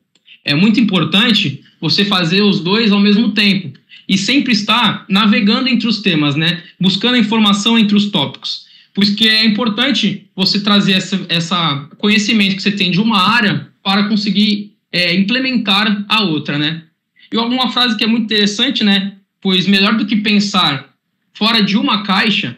É 0.45 0.53
muito 0.53 0.79
importante 0.79 1.63
você 1.79 2.05
fazer 2.05 2.41
os 2.41 2.59
dois 2.59 2.91
ao 2.91 2.99
mesmo 2.99 3.31
tempo 3.31 3.77
e 4.07 4.17
sempre 4.17 4.53
estar 4.53 5.05
navegando 5.09 5.69
entre 5.69 5.87
os 5.87 6.01
temas, 6.01 6.35
né? 6.35 6.61
Buscando 6.79 7.17
informação 7.17 7.79
entre 7.79 7.95
os 7.95 8.11
tópicos. 8.11 8.65
Por 8.93 9.03
isso 9.03 9.15
que 9.15 9.27
é 9.27 9.43
importante 9.43 10.27
você 10.35 10.59
trazer 10.59 10.93
essa, 10.93 11.25
essa 11.29 11.89
conhecimento 11.97 12.55
que 12.55 12.61
você 12.61 12.71
tem 12.71 12.91
de 12.91 12.99
uma 12.99 13.19
área 13.19 13.67
para 13.81 14.07
conseguir 14.07 14.73
é, 14.91 15.15
implementar 15.15 16.05
a 16.07 16.23
outra, 16.23 16.59
né? 16.59 16.83
E 17.31 17.37
alguma 17.37 17.71
frase 17.71 17.97
que 17.97 18.03
é 18.03 18.07
muito 18.07 18.25
interessante, 18.25 18.83
né? 18.83 19.13
Pois 19.41 19.65
melhor 19.65 19.97
do 19.97 20.05
que 20.05 20.17
pensar 20.17 20.92
fora 21.33 21.61
de 21.63 21.77
uma 21.77 22.03
caixa, 22.03 22.57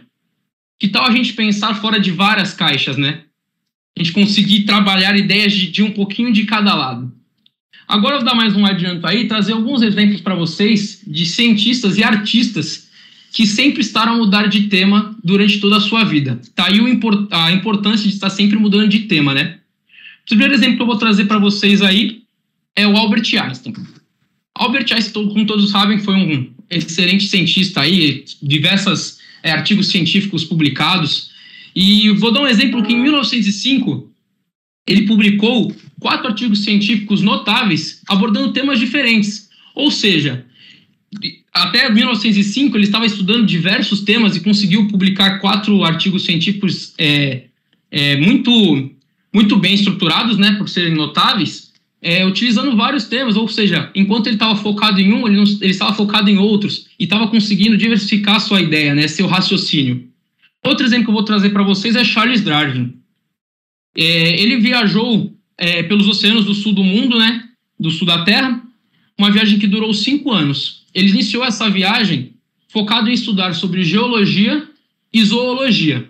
que 0.79 0.87
tal 0.87 1.05
a 1.05 1.11
gente 1.11 1.33
pensar 1.33 1.75
fora 1.75 1.99
de 1.99 2.11
várias 2.11 2.53
caixas, 2.53 2.97
né? 2.97 3.23
A 3.97 4.03
gente 4.03 4.13
conseguir 4.13 4.63
trabalhar 4.63 5.17
ideias 5.17 5.53
de, 5.53 5.71
de 5.71 5.81
um 5.81 5.91
pouquinho 5.91 6.33
de 6.33 6.43
cada 6.43 6.75
lado. 6.75 7.13
Agora 7.87 8.15
eu 8.15 8.19
vou 8.19 8.29
dar 8.29 8.35
mais 8.35 8.55
um 8.55 8.65
adianto 8.65 9.05
aí, 9.05 9.27
trazer 9.27 9.53
alguns 9.53 9.81
exemplos 9.81 10.19
para 10.19 10.35
vocês 10.35 11.01
de 11.05 11.25
cientistas 11.25 11.97
e 11.97 12.03
artistas 12.03 12.89
que 13.31 13.45
sempre 13.45 13.81
estará 13.81 14.11
a 14.11 14.15
mudar 14.15 14.47
de 14.47 14.63
tema 14.63 15.15
durante 15.23 15.59
toda 15.59 15.77
a 15.77 15.81
sua 15.81 16.03
vida. 16.03 16.39
Tá 16.55 16.67
aí 16.67 16.77
import 16.77 17.27
a 17.31 17.51
importância 17.51 18.07
de 18.07 18.13
estar 18.13 18.29
sempre 18.29 18.57
mudando 18.57 18.87
de 18.87 18.99
tema, 18.99 19.33
né? 19.33 19.59
O 20.23 20.27
primeiro 20.27 20.53
exemplo 20.53 20.77
que 20.77 20.81
eu 20.81 20.87
vou 20.87 20.97
trazer 20.97 21.25
para 21.25 21.37
vocês 21.37 21.81
aí 21.81 22.23
é 22.75 22.87
o 22.87 22.97
Albert 22.97 23.27
Einstein. 23.39 23.73
Albert 24.55 24.91
Einstein, 24.91 25.27
como 25.27 25.45
todos 25.45 25.69
sabem, 25.69 25.99
foi 25.99 26.15
um 26.15 26.53
excelente 26.69 27.27
cientista 27.27 27.81
aí, 27.81 28.23
diversos 28.41 29.19
é, 29.43 29.51
artigos 29.51 29.89
científicos 29.89 30.43
publicados. 30.43 31.31
E 31.75 32.09
vou 32.11 32.31
dar 32.31 32.41
um 32.41 32.47
exemplo 32.47 32.81
que 32.83 32.93
em 32.93 33.01
1905 33.01 34.09
ele 34.87 35.03
publicou 35.03 35.75
quatro 35.99 36.27
artigos 36.27 36.63
científicos 36.63 37.21
notáveis 37.21 38.01
abordando 38.07 38.53
temas 38.53 38.79
diferentes. 38.79 39.49
Ou 39.73 39.91
seja, 39.91 40.45
até 41.53 41.89
1905 41.89 42.77
ele 42.77 42.85
estava 42.85 43.05
estudando 43.05 43.45
diversos 43.45 44.01
temas 44.01 44.35
e 44.35 44.41
conseguiu 44.41 44.87
publicar 44.87 45.39
quatro 45.39 45.83
artigos 45.83 46.25
científicos 46.25 46.93
é, 46.97 47.43
é, 47.91 48.17
muito, 48.17 48.91
muito 49.33 49.57
bem 49.57 49.73
estruturados, 49.73 50.37
né, 50.37 50.55
por 50.57 50.69
serem 50.69 50.93
notáveis, 50.93 51.64
é, 52.05 52.25
utilizando 52.25 52.75
vários 52.75 53.05
temas, 53.05 53.35
ou 53.35 53.47
seja, 53.47 53.91
enquanto 53.95 54.27
ele 54.27 54.35
estava 54.35 54.55
focado 54.55 55.01
em 55.01 55.11
um, 55.11 55.27
ele, 55.27 55.37
não, 55.37 55.43
ele 55.43 55.71
estava 55.71 55.93
focado 55.93 56.29
em 56.29 56.37
outros 56.37 56.87
e 56.99 57.05
estava 57.05 57.27
conseguindo 57.27 57.75
diversificar 57.75 58.39
sua 58.39 58.61
ideia, 58.61 58.93
né, 58.93 59.07
seu 59.07 59.27
raciocínio. 59.27 60.07
Outro 60.63 60.85
exemplo 60.85 61.05
que 61.05 61.09
eu 61.09 61.15
vou 61.15 61.23
trazer 61.23 61.49
para 61.49 61.63
vocês 61.63 61.95
é 61.95 62.03
Charles 62.03 62.41
Darwin. 62.41 62.93
É, 63.97 64.41
ele 64.41 64.57
viajou 64.57 65.33
é, 65.57 65.83
pelos 65.83 66.07
oceanos 66.07 66.45
do 66.45 66.53
sul 66.53 66.73
do 66.73 66.83
mundo, 66.83 67.17
né, 67.17 67.43
do 67.79 67.89
sul 67.89 68.05
da 68.05 68.23
Terra, 68.23 68.61
uma 69.17 69.31
viagem 69.31 69.57
que 69.57 69.67
durou 69.67 69.93
cinco 69.93 70.31
anos 70.31 70.85
ele 70.95 71.09
iniciou 71.09 71.43
essa 71.43 71.69
viagem 71.69 72.31
focado 72.69 73.09
em 73.09 73.13
estudar 73.13 73.53
sobre 73.53 73.83
geologia 73.83 74.65
e 75.13 75.23
zoologia. 75.23 76.07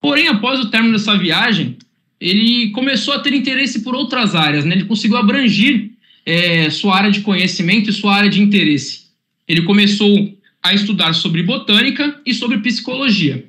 Porém, 0.00 0.28
após 0.28 0.60
o 0.60 0.70
término 0.70 0.92
dessa 0.92 1.18
viagem, 1.18 1.76
ele 2.20 2.70
começou 2.70 3.14
a 3.14 3.18
ter 3.18 3.32
interesse 3.32 3.80
por 3.80 3.94
outras 3.94 4.34
áreas, 4.34 4.64
né? 4.64 4.74
ele 4.74 4.84
conseguiu 4.84 5.16
abranger 5.16 5.90
é, 6.26 6.68
sua 6.68 6.96
área 6.96 7.10
de 7.10 7.20
conhecimento 7.20 7.88
e 7.88 7.92
sua 7.92 8.14
área 8.14 8.28
de 8.28 8.42
interesse. 8.42 9.06
Ele 9.48 9.62
começou 9.62 10.36
a 10.62 10.74
estudar 10.74 11.14
sobre 11.14 11.42
botânica 11.42 12.20
e 12.26 12.34
sobre 12.34 12.58
psicologia. 12.58 13.46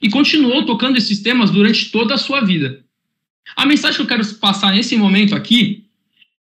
E 0.00 0.08
continuou 0.08 0.64
tocando 0.64 0.96
esses 0.96 1.20
temas 1.20 1.50
durante 1.50 1.90
toda 1.90 2.14
a 2.14 2.18
sua 2.18 2.40
vida. 2.40 2.80
A 3.54 3.66
mensagem 3.66 3.96
que 3.96 4.02
eu 4.02 4.06
quero 4.06 4.26
passar 4.36 4.72
nesse 4.72 4.96
momento 4.96 5.34
aqui 5.34 5.84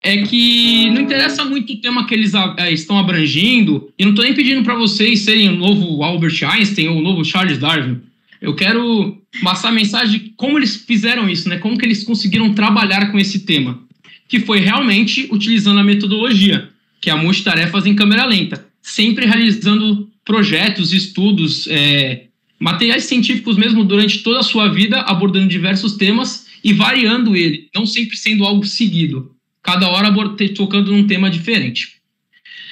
é 0.03 0.19
que 0.19 0.91
não 0.91 1.01
interessa 1.01 1.45
muito 1.47 1.73
o 1.73 1.77
tema 1.81 2.07
que 2.07 2.13
eles 2.13 2.33
é, 2.59 2.71
estão 2.71 2.99
abrangindo, 2.99 3.91
e 3.99 4.05
não 4.05 4.11
estou 4.11 4.25
nem 4.25 4.35
pedindo 4.35 4.63
para 4.63 4.75
vocês 4.75 5.21
serem 5.21 5.49
o 5.49 5.57
novo 5.57 6.03
Albert 6.03 6.45
Einstein 6.45 6.89
ou 6.89 6.99
o 6.99 7.03
novo 7.03 7.25
Charles 7.25 7.59
Darwin. 7.59 8.03
Eu 8.45 8.55
quero 8.55 9.17
passar 9.43 9.71
a 9.71 9.73
mensagem 9.73 10.19
de 10.19 10.29
como 10.37 10.59
eles 10.59 10.77
fizeram 10.77 11.29
isso, 11.31 11.49
né? 11.49 11.57
Como 11.57 11.79
que 11.79 11.85
eles 11.87 12.05
conseguiram 12.05 12.53
trabalhar 12.53 13.11
com 13.11 13.19
esse 13.19 13.41
tema, 13.41 13.83
que 14.29 14.39
foi 14.41 14.61
realmente 14.61 15.27
utilizando 15.33 15.81
a 15.81 15.85
metodologia, 15.85 16.69
que 17.01 17.09
é 17.09 17.13
a 17.13 17.17
multitarefas 17.17 17.87
em 17.87 17.95
câmera 17.95 18.27
lenta, 18.27 18.67
sempre 18.83 19.25
realizando 19.25 20.11
projetos, 20.25 20.93
estudos, 20.93 21.67
é, 21.69 22.27
materiais 22.61 23.05
científicos 23.05 23.57
mesmo 23.57 23.83
durante 23.83 24.23
toda 24.23 24.41
a 24.41 24.43
sua 24.43 24.69
vida, 24.69 25.01
abordando 25.01 25.49
diversos 25.49 25.97
temas 25.97 26.47
e 26.63 26.75
variando 26.75 27.35
ele, 27.35 27.71
não 27.75 27.87
sempre 27.87 28.17
sendo 28.17 28.45
algo 28.45 28.65
seguido 28.65 29.35
cada 29.63 29.89
hora 29.89 30.15
tocando 30.55 30.93
num 30.93 31.07
tema 31.07 31.31
diferente. 31.31 31.95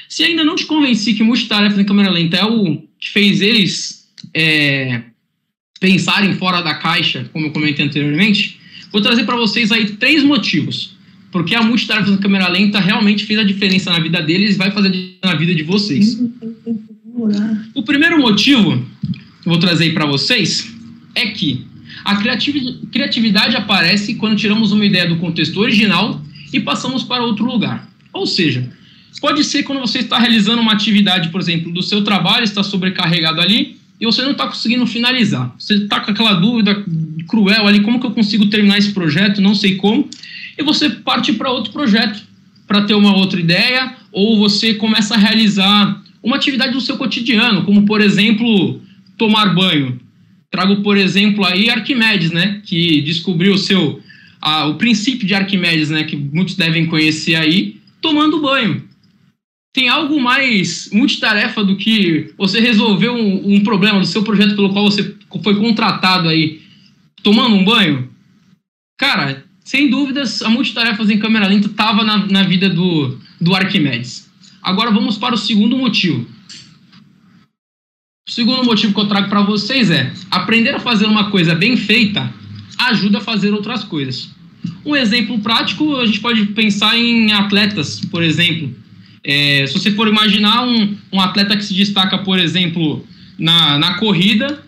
Se 0.07 0.23
ainda 0.23 0.45
não 0.45 0.55
te 0.55 0.67
convenci 0.67 1.15
que 1.15 1.23
multitarefa 1.23 1.81
em 1.81 1.87
câmera 1.87 2.11
lenta 2.11 2.37
é 2.37 2.45
o 2.45 2.83
que 3.01 3.09
fez 3.09 3.41
eles 3.41 4.13
é, 4.35 5.03
pensarem 5.83 6.35
fora 6.35 6.63
da 6.63 6.75
caixa, 6.77 7.29
como 7.33 7.47
eu 7.47 7.51
comentei 7.51 7.85
anteriormente, 7.85 8.57
vou 8.93 9.03
trazer 9.03 9.25
para 9.25 9.35
vocês 9.35 9.73
aí 9.73 9.85
três 9.97 10.23
motivos. 10.23 10.95
Porque 11.33 11.57
a 11.57 11.63
multitarefa 11.63 12.09
em 12.09 12.19
câmera 12.19 12.47
lenta 12.47 12.79
realmente 12.79 13.25
fez 13.25 13.41
a 13.41 13.43
diferença 13.43 13.91
na 13.91 13.99
vida 13.99 14.23
deles 14.23 14.55
e 14.55 14.59
vai 14.59 14.71
fazer 14.71 15.17
na 15.25 15.35
vida 15.35 15.53
de 15.53 15.65
vocês. 15.65 16.21
O 17.75 17.83
primeiro 17.83 18.21
motivo 18.21 18.87
que 19.43 19.49
eu 19.49 19.53
vou 19.53 19.59
trazer 19.59 19.85
aí 19.85 19.93
para 19.93 20.07
vocês 20.07 20.73
é 21.17 21.27
que 21.29 21.67
a 22.05 22.15
criatividade 22.17 23.57
aparece 23.57 24.15
quando 24.15 24.37
tiramos 24.37 24.71
uma 24.71 24.87
ideia 24.87 25.09
do 25.09 25.17
contexto 25.17 25.59
original 25.59 26.25
e 26.53 26.61
passamos 26.61 27.03
para 27.03 27.25
outro 27.25 27.45
lugar. 27.45 27.91
Ou 28.13 28.27
seja, 28.27 28.71
pode 29.21 29.43
ser 29.43 29.65
quando 29.65 29.81
você 29.81 29.99
está 29.99 30.17
realizando 30.17 30.63
uma 30.63 30.75
atividade, 30.75 31.31
por 31.31 31.41
exemplo, 31.41 31.73
do 31.73 31.83
seu 31.83 32.05
trabalho, 32.05 32.45
está 32.45 32.63
sobrecarregado 32.63 33.41
ali 33.41 33.82
e 34.03 34.05
você 34.05 34.21
não 34.23 34.33
está 34.33 34.49
conseguindo 34.49 34.85
finalizar. 34.85 35.55
Você 35.57 35.75
está 35.75 36.01
com 36.01 36.11
aquela 36.11 36.35
dúvida 36.35 36.85
cruel 37.29 37.69
ali, 37.69 37.83
como 37.83 38.01
que 38.01 38.07
eu 38.07 38.11
consigo 38.11 38.47
terminar 38.47 38.77
esse 38.77 38.91
projeto, 38.91 39.41
não 39.41 39.55
sei 39.55 39.77
como, 39.77 40.09
e 40.59 40.63
você 40.65 40.91
parte 40.91 41.33
para 41.35 41.53
outro 41.53 41.73
projeto 41.73 42.21
para 42.67 42.83
ter 42.83 42.95
uma 42.95 43.15
outra 43.17 43.39
ideia, 43.39 43.95
ou 44.11 44.37
você 44.39 44.75
começa 44.75 45.15
a 45.15 45.19
realizar 45.19 46.03
uma 46.21 46.35
atividade 46.35 46.73
do 46.73 46.81
seu 46.81 46.97
cotidiano, 46.97 47.65
como 47.65 47.87
por 47.87 48.01
exemplo, 48.01 48.81
tomar 49.17 49.55
banho. 49.55 50.01
Trago, 50.51 50.83
por 50.83 50.97
exemplo, 50.97 51.45
aí 51.45 51.71
Arquimedes, 51.71 52.33
né, 52.33 52.61
que 52.65 53.03
descobriu 53.03 53.55
o 53.55 53.59
seu 53.59 54.03
o 54.69 54.75
princípio 54.75 55.29
de 55.29 55.35
Arquimedes, 55.35 55.91
né, 55.91 56.03
que 56.03 56.17
muitos 56.17 56.57
devem 56.57 56.87
conhecer 56.87 57.37
aí, 57.37 57.77
tomando 58.01 58.41
banho. 58.41 58.83
Tem 59.73 59.89
algo 59.89 60.21
mais 60.21 60.91
multitarefa 60.93 61.65
do 61.65 61.77
que 61.77 62.33
você 62.37 62.61
resolver 62.61 63.09
um, 63.09 63.55
um 63.55 63.65
problema 63.65 64.01
do 64.01 64.07
seu 64.07 64.23
projeto 64.23 64.55
pelo 64.55 64.73
qual 64.73 64.91
você 64.91 65.17
foi 65.43 65.57
contratado 65.57 66.29
aí, 66.29 66.61
tomando 67.23 67.57
um 67.57 67.65
banho? 67.65 68.11
Cara, 68.99 69.45
sem 69.65 69.89
dúvidas, 69.89 70.43
a 70.43 70.51
multitarefas 70.51 71.09
em 71.09 71.19
câmera 71.19 71.47
lenta 71.47 71.69
estava 71.69 72.05
na, 72.05 72.27
na 72.27 72.43
vida 72.43 72.69
do, 72.69 73.19
do 73.41 73.55
Arquimedes. 73.55 74.31
Agora 74.63 74.91
vamos 74.91 75.17
para 75.17 75.35
o 75.35 75.39
segundo 75.39 75.77
motivo. 75.79 76.27
O 78.29 78.31
segundo 78.31 78.65
motivo 78.65 78.93
que 78.93 79.01
eu 79.01 79.09
trago 79.09 79.29
para 79.29 79.43
vocês 79.43 79.91
é 79.91 80.13
aprender 80.31 80.75
a 80.75 80.81
fazer 80.81 81.07
uma 81.07 81.31
coisa 81.31 81.55
bem 81.55 81.77
feita 81.77 82.33
ajuda 82.79 83.19
a 83.19 83.21
fazer 83.21 83.53
outras 83.53 83.85
coisas. 83.85 84.31
Um 84.85 84.95
exemplo 84.95 85.39
prático, 85.41 85.97
a 85.97 86.07
gente 86.07 86.21
pode 86.21 86.47
pensar 86.47 86.97
em 86.97 87.33
atletas, 87.33 88.01
por 88.11 88.23
exemplo. 88.23 88.75
É, 89.25 89.65
se 89.67 89.75
você 89.75 89.93
for 89.93 90.09
imaginar 90.09 90.65
um, 90.65 90.97
um, 91.13 91.21
atleta 91.21 91.57
que 91.57 91.65
se 91.65 91.75
destaca, 91.75 92.19
por 92.19 92.39
exemplo, 92.39 93.07
na, 93.39 93.79
na 93.79 93.95
corrida, 93.95 94.63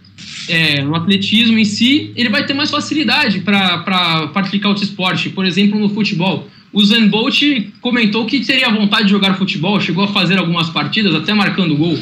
é, 0.48 0.82
no 0.82 0.94
atletismo 0.94 1.58
em 1.58 1.64
si, 1.64 2.12
ele 2.14 2.28
vai 2.28 2.46
ter 2.46 2.54
mais 2.54 2.70
facilidade 2.70 3.40
para 3.40 4.28
praticar 4.28 4.70
outro 4.70 4.84
esporte. 4.84 5.30
Por 5.30 5.44
exemplo, 5.44 5.78
no 5.78 5.88
futebol. 5.88 6.48
O 6.72 6.84
Zen 6.84 7.08
Bolt 7.08 7.40
comentou 7.80 8.26
que 8.26 8.40
teria 8.40 8.68
vontade 8.70 9.04
de 9.04 9.10
jogar 9.10 9.34
futebol, 9.34 9.80
chegou 9.80 10.04
a 10.04 10.08
fazer 10.08 10.38
algumas 10.38 10.70
partidas, 10.70 11.14
até 11.14 11.32
marcando 11.32 11.76
gol. 11.76 11.98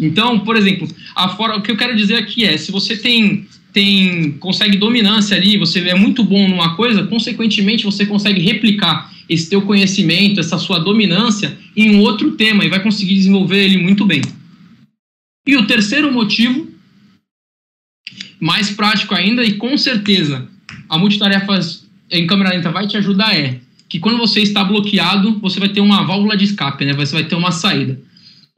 Então, 0.00 0.40
por 0.40 0.56
exemplo, 0.56 0.88
a 1.14 1.28
forma, 1.28 1.56
o 1.56 1.62
que 1.62 1.70
eu 1.70 1.76
quero 1.76 1.94
dizer 1.94 2.16
aqui 2.16 2.44
é, 2.44 2.56
se 2.56 2.70
você 2.70 2.96
tem 2.96 3.46
tem 3.72 4.32
consegue 4.40 4.76
dominância 4.76 5.36
ali, 5.36 5.58
você 5.58 5.80
é 5.80 5.94
muito 5.94 6.24
bom 6.24 6.48
numa 6.48 6.74
coisa, 6.74 7.04
consequentemente 7.04 7.84
você 7.84 8.06
consegue 8.06 8.40
replicar 8.40 9.12
esse 9.28 9.48
teu 9.48 9.62
conhecimento, 9.62 10.40
essa 10.40 10.58
sua 10.58 10.78
dominância 10.78 11.56
em 11.76 11.96
um 11.96 12.00
outro 12.00 12.32
tema 12.32 12.64
e 12.64 12.68
vai 12.68 12.82
conseguir 12.82 13.14
desenvolver 13.14 13.64
ele 13.64 13.78
muito 13.78 14.06
bem. 14.06 14.22
E 15.46 15.56
o 15.56 15.66
terceiro 15.66 16.12
motivo, 16.12 16.66
mais 18.40 18.70
prático 18.70 19.14
ainda 19.14 19.44
e 19.44 19.54
com 19.54 19.76
certeza 19.76 20.48
a 20.88 20.96
multitarefas 20.96 21.86
em 22.10 22.26
câmera 22.26 22.50
lenta 22.50 22.70
vai 22.70 22.86
te 22.86 22.96
ajudar 22.96 23.36
é 23.36 23.60
que 23.88 23.98
quando 23.98 24.18
você 24.18 24.40
está 24.40 24.62
bloqueado, 24.62 25.38
você 25.40 25.58
vai 25.58 25.70
ter 25.70 25.80
uma 25.80 26.02
válvula 26.02 26.36
de 26.36 26.44
escape, 26.44 26.84
né? 26.84 26.92
Você 26.92 27.14
vai 27.14 27.24
ter 27.24 27.34
uma 27.34 27.50
saída. 27.50 27.98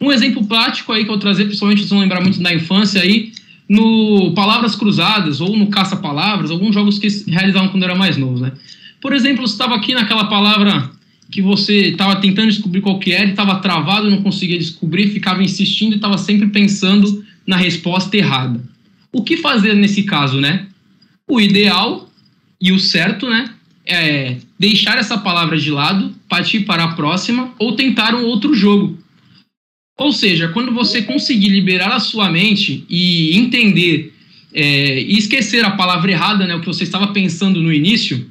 Um 0.01 0.11
exemplo 0.11 0.45
prático 0.47 0.93
aí 0.93 1.05
que 1.05 1.11
eu 1.11 1.15
vou 1.15 1.21
trazer, 1.21 1.45
principalmente 1.45 1.79
vocês 1.79 1.91
vão 1.91 2.01
lembrar 2.01 2.21
muito 2.21 2.41
da 2.43 2.53
infância 2.53 3.01
aí, 3.01 3.33
no 3.69 4.33
Palavras 4.35 4.75
Cruzadas 4.75 5.41
ou 5.41 5.57
no 5.57 5.69
Caça-Palavras, 5.69 6.51
alguns 6.51 6.75
jogos 6.75 6.99
que 6.99 7.07
realizavam 7.31 7.69
quando 7.69 7.85
era 7.85 7.95
mais 7.95 8.17
novo, 8.17 8.41
né? 8.41 8.53
Por 9.01 9.13
exemplo, 9.13 9.47
você 9.47 9.55
estava 9.55 9.75
aqui 9.75 9.95
naquela 9.95 10.25
palavra 10.25 10.91
que 11.31 11.41
você 11.41 11.89
estava 11.89 12.17
tentando 12.17 12.49
descobrir 12.49 12.81
qual 12.81 12.99
que 12.99 13.13
era 13.13 13.27
e 13.27 13.31
estava 13.31 13.61
travado, 13.61 14.11
não 14.11 14.23
conseguia 14.23 14.59
descobrir, 14.59 15.11
ficava 15.11 15.43
insistindo 15.43 15.93
e 15.93 15.97
estava 15.97 16.19
sempre 16.19 16.49
pensando 16.49 17.25
na 17.47 17.57
resposta 17.57 18.17
errada. 18.17 18.61
O 19.13 19.23
que 19.23 19.37
fazer 19.37 19.75
nesse 19.75 20.03
caso, 20.03 20.41
né? 20.41 20.67
O 21.29 21.41
ideal 21.41 22.11
e 22.61 22.73
o 22.73 22.79
certo, 22.79 23.29
né, 23.29 23.51
é 23.87 24.37
deixar 24.59 24.99
essa 24.99 25.17
palavra 25.17 25.57
de 25.59 25.71
lado, 25.71 26.15
partir 26.29 26.61
para 26.61 26.85
a 26.85 26.95
próxima 26.95 27.53
ou 27.59 27.75
tentar 27.75 28.15
um 28.15 28.25
outro 28.25 28.55
jogo. 28.55 28.99
Ou 29.97 30.13
seja, 30.13 30.49
quando 30.49 30.73
você 30.73 31.03
conseguir 31.03 31.49
liberar 31.49 31.93
a 31.93 32.01
sua 32.01 32.31
mente 32.31 32.85
e 32.89 33.37
entender 33.37 34.15
é, 34.53 35.03
e 35.03 35.17
esquecer 35.17 35.65
a 35.65 35.71
palavra 35.71 36.11
errada, 36.11 36.47
né, 36.47 36.55
o 36.55 36.61
que 36.61 36.67
você 36.67 36.85
estava 36.85 37.09
pensando 37.09 37.63
no 37.63 37.73
início, 37.73 38.29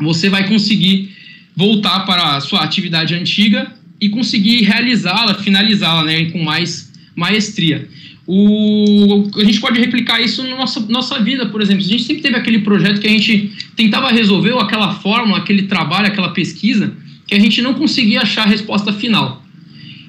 você 0.00 0.28
vai 0.28 0.48
conseguir 0.48 1.10
voltar 1.56 2.00
para 2.00 2.36
a 2.36 2.40
sua 2.40 2.62
atividade 2.62 3.14
antiga 3.14 3.72
e 4.00 4.08
conseguir 4.08 4.62
realizá-la, 4.62 5.34
finalizá-la 5.34 6.04
né, 6.04 6.26
com 6.30 6.42
mais 6.42 6.92
maestria. 7.14 7.88
O, 8.26 9.28
a 9.36 9.44
gente 9.44 9.60
pode 9.60 9.78
replicar 9.78 10.20
isso 10.20 10.42
na 10.42 10.56
nossa, 10.56 10.80
nossa 10.80 11.20
vida, 11.20 11.46
por 11.46 11.60
exemplo. 11.60 11.84
A 11.84 11.88
gente 11.88 12.04
sempre 12.04 12.22
teve 12.22 12.36
aquele 12.36 12.60
projeto 12.60 13.00
que 13.00 13.06
a 13.06 13.10
gente 13.10 13.52
tentava 13.76 14.10
resolver, 14.10 14.52
ou 14.52 14.60
aquela 14.60 14.94
fórmula, 14.94 15.38
aquele 15.38 15.64
trabalho, 15.64 16.06
aquela 16.06 16.30
pesquisa, 16.30 16.92
que 17.26 17.34
a 17.34 17.40
gente 17.40 17.62
não 17.62 17.74
conseguia 17.74 18.22
achar 18.22 18.42
a 18.42 18.50
resposta 18.50 18.92
final. 18.92 19.44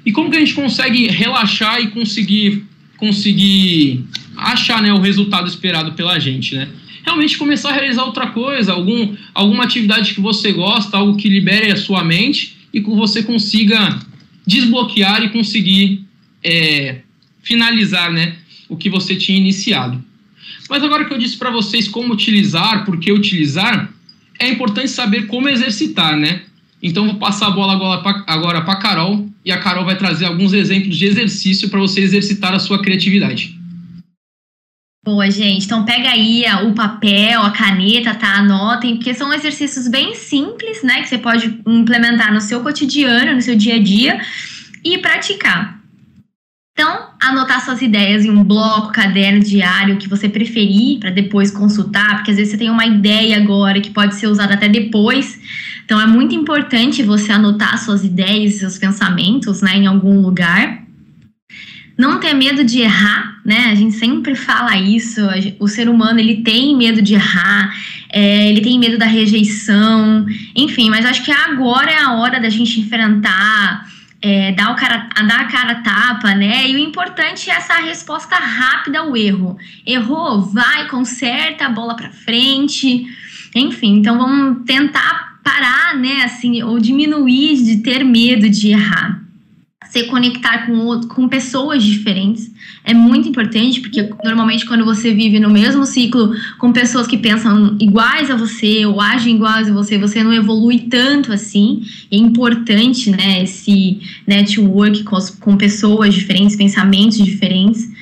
E 0.05 0.11
como 0.11 0.29
que 0.29 0.37
a 0.37 0.39
gente 0.39 0.53
consegue 0.53 1.07
relaxar 1.07 1.81
e 1.81 1.87
conseguir, 1.87 2.63
conseguir 2.97 4.05
achar 4.37 4.81
né, 4.81 4.93
o 4.93 4.99
resultado 4.99 5.47
esperado 5.47 5.93
pela 5.93 6.17
gente, 6.19 6.55
né? 6.55 6.69
Realmente 7.05 7.37
começar 7.37 7.69
a 7.69 7.73
realizar 7.73 8.03
outra 8.03 8.27
coisa, 8.27 8.73
algum, 8.73 9.15
alguma 9.33 9.63
atividade 9.63 10.15
que 10.15 10.21
você 10.21 10.51
gosta, 10.51 10.97
algo 10.97 11.15
que 11.15 11.29
libere 11.29 11.71
a 11.71 11.77
sua 11.77 12.03
mente 12.03 12.57
e 12.73 12.81
que 12.81 12.89
você 12.89 13.21
consiga 13.21 13.99
desbloquear 14.45 15.23
e 15.23 15.29
conseguir 15.29 16.03
é, 16.43 17.01
finalizar 17.43 18.11
né, 18.11 18.35
o 18.67 18.75
que 18.75 18.89
você 18.89 19.15
tinha 19.15 19.37
iniciado. 19.37 20.03
Mas 20.69 20.83
agora 20.83 21.05
que 21.05 21.13
eu 21.13 21.17
disse 21.17 21.37
para 21.37 21.51
vocês 21.51 21.87
como 21.87 22.13
utilizar, 22.13 22.85
por 22.85 22.99
que 22.99 23.11
utilizar, 23.11 23.93
é 24.39 24.49
importante 24.49 24.89
saber 24.89 25.27
como 25.27 25.47
exercitar, 25.47 26.17
né? 26.17 26.41
Então 26.81 27.05
vou 27.05 27.15
passar 27.15 27.47
a 27.47 27.51
bola 27.51 27.73
agora 28.27 28.61
para 28.61 28.73
a 28.73 28.75
Carol 28.77 29.29
e 29.43 29.51
a 29.51 29.57
Carol 29.59 29.85
vai 29.85 29.97
trazer 29.97 30.25
alguns 30.25 30.53
exemplos 30.53 30.97
de 30.97 31.05
exercício 31.05 31.69
para 31.69 31.79
você 31.79 32.01
exercitar 32.01 32.53
a 32.53 32.59
sua 32.59 32.81
criatividade. 32.81 33.57
Boa, 35.05 35.29
gente. 35.29 35.65
Então 35.65 35.85
pega 35.85 36.09
aí 36.09 36.43
o 36.65 36.73
papel, 36.73 37.43
a 37.43 37.51
caneta, 37.51 38.15
tá? 38.15 38.37
Anotem, 38.37 38.95
porque 38.95 39.13
são 39.13 39.31
exercícios 39.31 39.87
bem 39.87 40.15
simples, 40.15 40.81
né? 40.81 41.03
Que 41.03 41.09
você 41.09 41.19
pode 41.19 41.61
implementar 41.67 42.33
no 42.33 42.41
seu 42.41 42.61
cotidiano, 42.61 43.35
no 43.35 43.41
seu 43.41 43.55
dia 43.55 43.75
a 43.75 43.79
dia 43.79 44.19
e 44.83 44.97
praticar. 44.97 45.79
Então, 46.71 47.09
anotar 47.21 47.63
suas 47.63 47.83
ideias 47.83 48.25
em 48.25 48.31
um 48.31 48.43
bloco, 48.43 48.91
caderno, 48.91 49.39
diário, 49.39 49.97
que 49.97 50.09
você 50.09 50.27
preferir, 50.27 50.99
para 50.99 51.11
depois 51.11 51.51
consultar, 51.51 52.15
porque 52.15 52.31
às 52.31 52.37
vezes 52.37 52.51
você 52.51 52.57
tem 52.57 52.69
uma 52.71 52.85
ideia 52.85 53.37
agora 53.37 53.79
que 53.79 53.91
pode 53.91 54.15
ser 54.15 54.27
usada 54.27 54.55
até 54.55 54.67
depois. 54.67 55.39
Então, 55.85 56.01
é 56.01 56.07
muito 56.07 56.35
importante 56.35 57.01
você 57.03 57.31
anotar 57.31 57.77
suas 57.77 58.03
ideias, 58.03 58.55
seus 58.55 58.77
pensamentos, 58.77 59.61
né, 59.61 59.77
em 59.77 59.87
algum 59.87 60.19
lugar. 60.19 60.84
Não 61.97 62.19
ter 62.19 62.33
medo 62.33 62.63
de 62.63 62.81
errar, 62.81 63.39
né? 63.45 63.67
A 63.71 63.75
gente 63.75 63.95
sempre 63.95 64.35
fala 64.35 64.75
isso. 64.77 65.21
O 65.59 65.67
ser 65.67 65.87
humano 65.87 66.19
ele 66.19 66.41
tem 66.43 66.75
medo 66.75 67.01
de 67.01 67.13
errar, 67.13 67.73
é, 68.11 68.49
ele 68.49 68.61
tem 68.61 68.77
medo 68.77 68.97
da 68.97 69.05
rejeição, 69.05 70.25
enfim. 70.55 70.89
Mas 70.89 71.05
acho 71.05 71.23
que 71.23 71.31
agora 71.31 71.89
é 71.89 71.97
a 71.97 72.13
hora 72.15 72.39
da 72.39 72.49
gente 72.49 72.81
enfrentar 72.81 73.85
é, 74.21 74.51
dar, 74.53 74.71
o 74.71 74.75
cara, 74.75 75.07
dar 75.27 75.41
a 75.41 75.45
cara 75.45 75.75
tapa, 75.75 76.33
né? 76.33 76.67
E 76.67 76.75
o 76.75 76.79
importante 76.79 77.49
é 77.49 77.53
essa 77.53 77.75
resposta 77.75 78.35
rápida 78.35 78.99
ao 78.99 79.15
erro. 79.15 79.55
Errou, 79.85 80.41
vai, 80.41 80.87
conserta 80.87 81.69
bola 81.69 81.95
para 81.95 82.09
frente. 82.09 83.05
Enfim, 83.55 83.97
então 83.97 84.17
vamos 84.17 84.65
tentar 84.65 85.39
parar, 85.43 85.95
né? 85.95 86.23
Assim, 86.23 86.63
ou 86.63 86.79
diminuir 86.79 87.63
de 87.63 87.77
ter 87.77 88.03
medo 88.03 88.49
de 88.49 88.69
errar. 88.69 89.21
Se 89.89 90.03
conectar 90.03 90.65
com, 90.65 91.01
com 91.07 91.27
pessoas 91.27 91.83
diferentes 91.83 92.51
é 92.83 92.93
muito 92.93 93.27
importante, 93.27 93.81
porque 93.81 94.09
normalmente 94.23 94.65
quando 94.65 94.85
você 94.85 95.11
vive 95.13 95.39
no 95.39 95.49
mesmo 95.49 95.85
ciclo 95.85 96.33
com 96.59 96.71
pessoas 96.71 97.07
que 97.07 97.17
pensam 97.17 97.75
iguais 97.79 98.29
a 98.29 98.35
você 98.35 98.85
ou 98.85 99.01
agem 99.01 99.35
iguais 99.35 99.69
a 99.69 99.73
você, 99.73 99.97
você 99.97 100.23
não 100.23 100.31
evolui 100.31 100.81
tanto 100.81 101.33
assim. 101.33 101.81
É 102.11 102.15
importante, 102.15 103.09
né, 103.09 103.43
esse 103.43 103.99
network 104.27 105.03
com, 105.03 105.17
com 105.39 105.57
pessoas 105.57 106.13
diferentes, 106.13 106.55
pensamentos 106.55 107.17
diferentes 107.17 107.94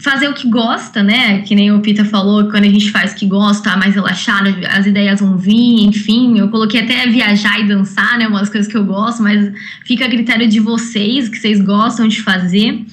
fazer 0.00 0.28
o 0.28 0.34
que 0.34 0.48
gosta, 0.48 1.02
né? 1.02 1.42
Que 1.42 1.54
nem 1.54 1.70
o 1.72 1.80
Pita 1.80 2.04
falou, 2.04 2.50
quando 2.50 2.64
a 2.64 2.68
gente 2.68 2.90
faz 2.90 3.12
o 3.12 3.16
que 3.16 3.26
gosta, 3.26 3.76
mais 3.76 3.94
relaxado, 3.94 4.48
as 4.70 4.86
ideias 4.86 5.20
vão 5.20 5.36
vir, 5.36 5.84
enfim. 5.84 6.38
Eu 6.38 6.48
coloquei 6.48 6.80
até 6.80 7.06
viajar 7.06 7.60
e 7.60 7.68
dançar, 7.68 8.18
né? 8.18 8.26
Umas 8.26 8.48
coisas 8.48 8.70
que 8.70 8.76
eu 8.76 8.84
gosto, 8.84 9.22
mas 9.22 9.52
fica 9.84 10.06
a 10.06 10.08
critério 10.08 10.48
de 10.48 10.58
vocês, 10.58 11.28
que 11.28 11.38
vocês 11.38 11.60
gostam 11.60 12.08
de 12.08 12.22
fazer 12.22 12.84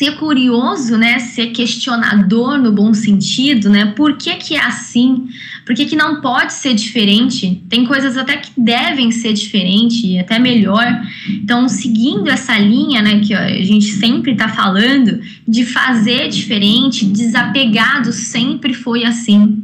ser 0.00 0.12
curioso, 0.12 0.96
né, 0.96 1.18
ser 1.18 1.48
questionador 1.48 2.56
no 2.56 2.72
bom 2.72 2.94
sentido, 2.94 3.68
né? 3.68 3.92
Por 3.94 4.16
que 4.16 4.34
que 4.36 4.56
é 4.56 4.64
assim? 4.64 5.28
Por 5.66 5.74
que 5.74 5.84
que 5.84 5.94
não 5.94 6.22
pode 6.22 6.54
ser 6.54 6.72
diferente? 6.72 7.62
Tem 7.68 7.84
coisas 7.84 8.16
até 8.16 8.38
que 8.38 8.50
devem 8.56 9.10
ser 9.10 9.34
diferente, 9.34 10.18
até 10.18 10.38
melhor. 10.38 10.86
Então, 11.28 11.68
seguindo 11.68 12.30
essa 12.30 12.56
linha, 12.58 13.02
né, 13.02 13.20
que 13.20 13.34
a 13.34 13.62
gente 13.62 13.92
sempre 13.92 14.32
está 14.32 14.48
falando, 14.48 15.20
de 15.46 15.66
fazer 15.66 16.30
diferente, 16.30 17.04
desapegado 17.04 18.10
sempre 18.10 18.72
foi 18.72 19.04
assim. 19.04 19.62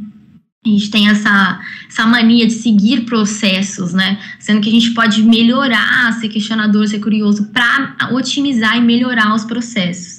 A 0.63 0.69
gente 0.69 0.91
tem 0.91 1.09
essa, 1.09 1.59
essa 1.89 2.05
mania 2.05 2.45
de 2.45 2.53
seguir 2.53 3.05
processos, 3.05 3.91
né? 3.91 4.19
Sendo 4.37 4.61
que 4.61 4.69
a 4.69 4.71
gente 4.71 4.91
pode 4.91 5.23
melhorar, 5.23 6.13
ser 6.19 6.29
questionador, 6.29 6.87
ser 6.87 6.99
curioso, 6.99 7.45
para 7.45 8.09
otimizar 8.11 8.77
e 8.77 8.81
melhorar 8.81 9.33
os 9.33 9.43
processos. 9.43 10.16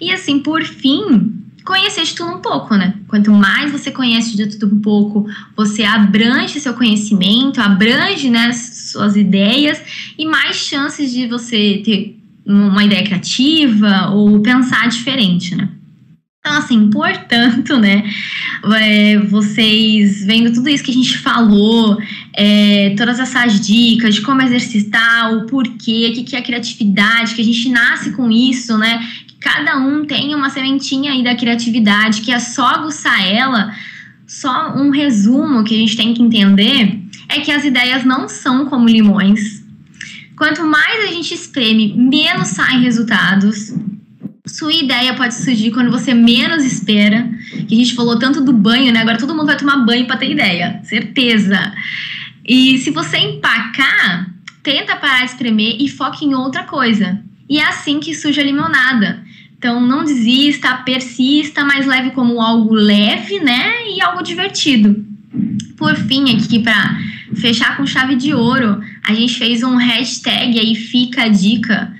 E 0.00 0.12
assim, 0.12 0.38
por 0.40 0.62
fim, 0.62 1.32
conhecer 1.64 2.04
de 2.04 2.14
tudo 2.14 2.32
um 2.32 2.40
pouco, 2.40 2.74
né? 2.76 2.94
Quanto 3.08 3.30
mais 3.32 3.72
você 3.72 3.90
conhece 3.90 4.36
de 4.36 4.46
tudo 4.46 4.74
um 4.74 4.80
pouco, 4.80 5.26
você 5.56 5.82
abrange 5.82 6.60
seu 6.60 6.74
conhecimento, 6.74 7.60
abrange 7.60 8.30
né, 8.30 8.52
suas 8.52 9.16
ideias 9.16 9.80
e 10.18 10.26
mais 10.26 10.56
chances 10.56 11.10
de 11.12 11.26
você 11.26 11.82
ter 11.84 12.20
uma 12.46 12.84
ideia 12.84 13.02
criativa 13.02 14.10
ou 14.10 14.40
pensar 14.40 14.88
diferente, 14.88 15.56
né? 15.56 15.70
Então, 16.46 16.58
assim, 16.58 16.90
portanto, 16.90 17.78
né, 17.78 18.04
é, 18.78 19.18
vocês 19.18 20.26
vendo 20.26 20.52
tudo 20.52 20.68
isso 20.68 20.84
que 20.84 20.90
a 20.90 20.94
gente 20.94 21.16
falou, 21.16 21.96
é, 22.34 22.94
todas 22.98 23.18
essas 23.18 23.66
dicas 23.66 24.16
de 24.16 24.20
como 24.20 24.42
exercitar, 24.42 25.32
o 25.34 25.46
porquê, 25.46 26.10
o 26.10 26.14
que, 26.14 26.22
que 26.22 26.36
é 26.36 26.42
criatividade, 26.42 27.34
que 27.34 27.40
a 27.40 27.44
gente 27.44 27.70
nasce 27.70 28.10
com 28.10 28.30
isso, 28.30 28.76
né, 28.76 29.08
cada 29.44 29.76
um 29.76 30.06
tem 30.06 30.34
uma 30.34 30.48
sementinha 30.48 31.12
aí 31.12 31.22
da 31.22 31.36
criatividade, 31.36 32.22
que 32.22 32.32
é 32.32 32.38
só 32.38 32.66
aguçar 32.66 33.22
ela. 33.22 33.74
Só 34.26 34.74
um 34.74 34.88
resumo 34.88 35.62
que 35.62 35.74
a 35.74 35.78
gente 35.78 35.98
tem 35.98 36.14
que 36.14 36.22
entender 36.22 36.98
é 37.28 37.40
que 37.40 37.52
as 37.52 37.62
ideias 37.62 38.06
não 38.06 38.26
são 38.26 38.64
como 38.64 38.88
limões. 38.88 39.62
Quanto 40.34 40.64
mais 40.64 41.04
a 41.04 41.12
gente 41.12 41.34
espreme, 41.34 41.94
menos 41.94 42.48
saem 42.48 42.80
resultados. 42.80 43.74
Sua 44.46 44.72
ideia 44.72 45.12
pode 45.12 45.34
surgir 45.34 45.70
quando 45.72 45.90
você 45.90 46.14
menos 46.14 46.64
espera. 46.64 47.28
Que 47.68 47.74
a 47.74 47.78
gente 47.78 47.94
falou 47.94 48.18
tanto 48.18 48.40
do 48.40 48.52
banho, 48.52 48.94
né? 48.94 49.02
Agora 49.02 49.18
todo 49.18 49.34
mundo 49.34 49.46
vai 49.46 49.58
tomar 49.58 49.84
banho 49.84 50.06
para 50.06 50.16
ter 50.16 50.30
ideia, 50.30 50.80
certeza. 50.84 51.70
E 52.46 52.78
se 52.78 52.90
você 52.90 53.18
empacar, 53.18 54.30
tenta 54.62 54.96
parar 54.96 55.20
de 55.20 55.32
espremer 55.32 55.76
e 55.78 55.86
foque 55.86 56.24
em 56.24 56.34
outra 56.34 56.62
coisa. 56.62 57.22
E 57.46 57.58
é 57.58 57.64
assim 57.64 58.00
que 58.00 58.14
surge 58.14 58.40
a 58.40 58.44
limonada. 58.44 59.22
Então, 59.64 59.80
não 59.80 60.04
desista, 60.04 60.76
persista, 60.84 61.64
mas 61.64 61.86
leve 61.86 62.10
como 62.10 62.38
algo 62.38 62.74
leve, 62.74 63.40
né? 63.40 63.72
E 63.96 64.02
algo 64.02 64.22
divertido. 64.22 65.02
Por 65.78 65.96
fim, 65.96 66.36
aqui 66.36 66.58
para 66.58 66.98
fechar 67.34 67.74
com 67.74 67.86
chave 67.86 68.14
de 68.14 68.34
ouro, 68.34 68.82
a 69.02 69.14
gente 69.14 69.38
fez 69.38 69.62
um 69.62 69.76
hashtag 69.76 70.58
aí, 70.58 70.74
fica 70.74 71.22
a 71.22 71.28
dica. 71.28 71.93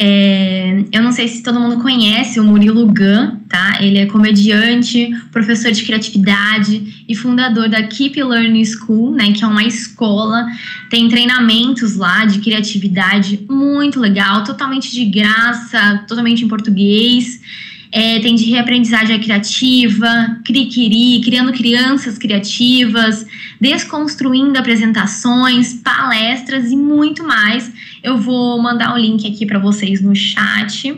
É, 0.00 0.84
eu 0.92 1.02
não 1.02 1.10
sei 1.10 1.26
se 1.26 1.42
todo 1.42 1.58
mundo 1.58 1.82
conhece 1.82 2.38
o 2.38 2.44
Murilo 2.44 2.86
Gun, 2.86 3.36
tá? 3.48 3.78
Ele 3.80 3.98
é 3.98 4.06
comediante, 4.06 5.10
professor 5.32 5.72
de 5.72 5.82
criatividade 5.82 7.04
e 7.08 7.16
fundador 7.16 7.68
da 7.68 7.82
Keep 7.82 8.22
Learning 8.22 8.64
School, 8.64 9.12
né? 9.12 9.32
Que 9.32 9.42
é 9.42 9.46
uma 9.46 9.64
escola, 9.64 10.46
tem 10.88 11.08
treinamentos 11.08 11.96
lá 11.96 12.24
de 12.24 12.38
criatividade 12.38 13.44
muito 13.50 13.98
legal, 13.98 14.44
totalmente 14.44 14.92
de 14.92 15.04
graça, 15.04 16.04
totalmente 16.06 16.44
em 16.44 16.48
português. 16.48 17.40
É, 17.90 18.20
tem 18.20 18.34
de 18.34 18.44
reaprendizagem 18.44 19.18
criativa, 19.18 20.40
criquiri, 20.44 21.22
criando 21.24 21.52
crianças 21.52 22.18
criativas, 22.18 23.26
desconstruindo 23.60 24.58
apresentações, 24.58 25.74
palestras 25.74 26.70
e 26.70 26.76
muito 26.76 27.24
mais. 27.24 27.70
Eu 28.02 28.18
vou 28.18 28.60
mandar 28.60 28.94
o 28.94 28.98
link 28.98 29.26
aqui 29.26 29.46
para 29.46 29.58
vocês 29.58 30.02
no 30.02 30.14
chat 30.14 30.94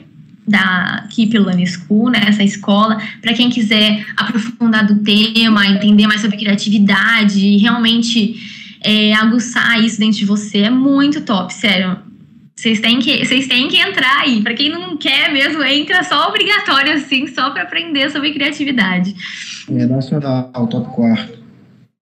da 0.47 1.07
Keep 1.11 1.39
Learning 1.39 1.67
School, 1.67 2.11
né, 2.11 2.25
essa 2.27 2.43
escola, 2.43 3.01
para 3.23 3.33
quem 3.35 3.49
quiser 3.49 4.05
aprofundar 4.17 4.85
do 4.85 4.97
tema, 4.97 5.65
entender 5.67 6.09
mais 6.09 6.21
sobre 6.21 6.37
criatividade 6.37 7.39
e 7.39 7.57
realmente 7.59 8.35
é, 8.83 9.15
aguçar 9.15 9.83
isso 9.83 10.01
dentro 10.01 10.19
de 10.19 10.25
você, 10.25 10.59
é 10.59 10.71
muito 10.71 11.21
top, 11.21 11.55
sério. 11.55 12.10
Vocês 12.61 12.79
têm 12.79 12.99
que, 12.99 13.25
vocês 13.25 13.47
têm 13.47 13.69
que 13.69 13.79
entrar 13.79 14.19
aí. 14.19 14.43
Para 14.43 14.53
quem 14.53 14.69
não 14.69 14.95
quer 14.95 15.33
mesmo, 15.33 15.65
entra 15.65 16.05
só 16.05 16.29
obrigatório 16.29 16.93
assim, 16.93 17.27
só 17.27 17.49
para 17.49 17.63
aprender 17.63 18.11
sobre 18.11 18.35
criatividade. 18.35 19.15
É 19.71 19.87
nacional, 19.87 20.67
top 20.69 20.95
quarto. 20.95 21.39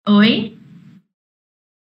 Oi? 0.08 0.54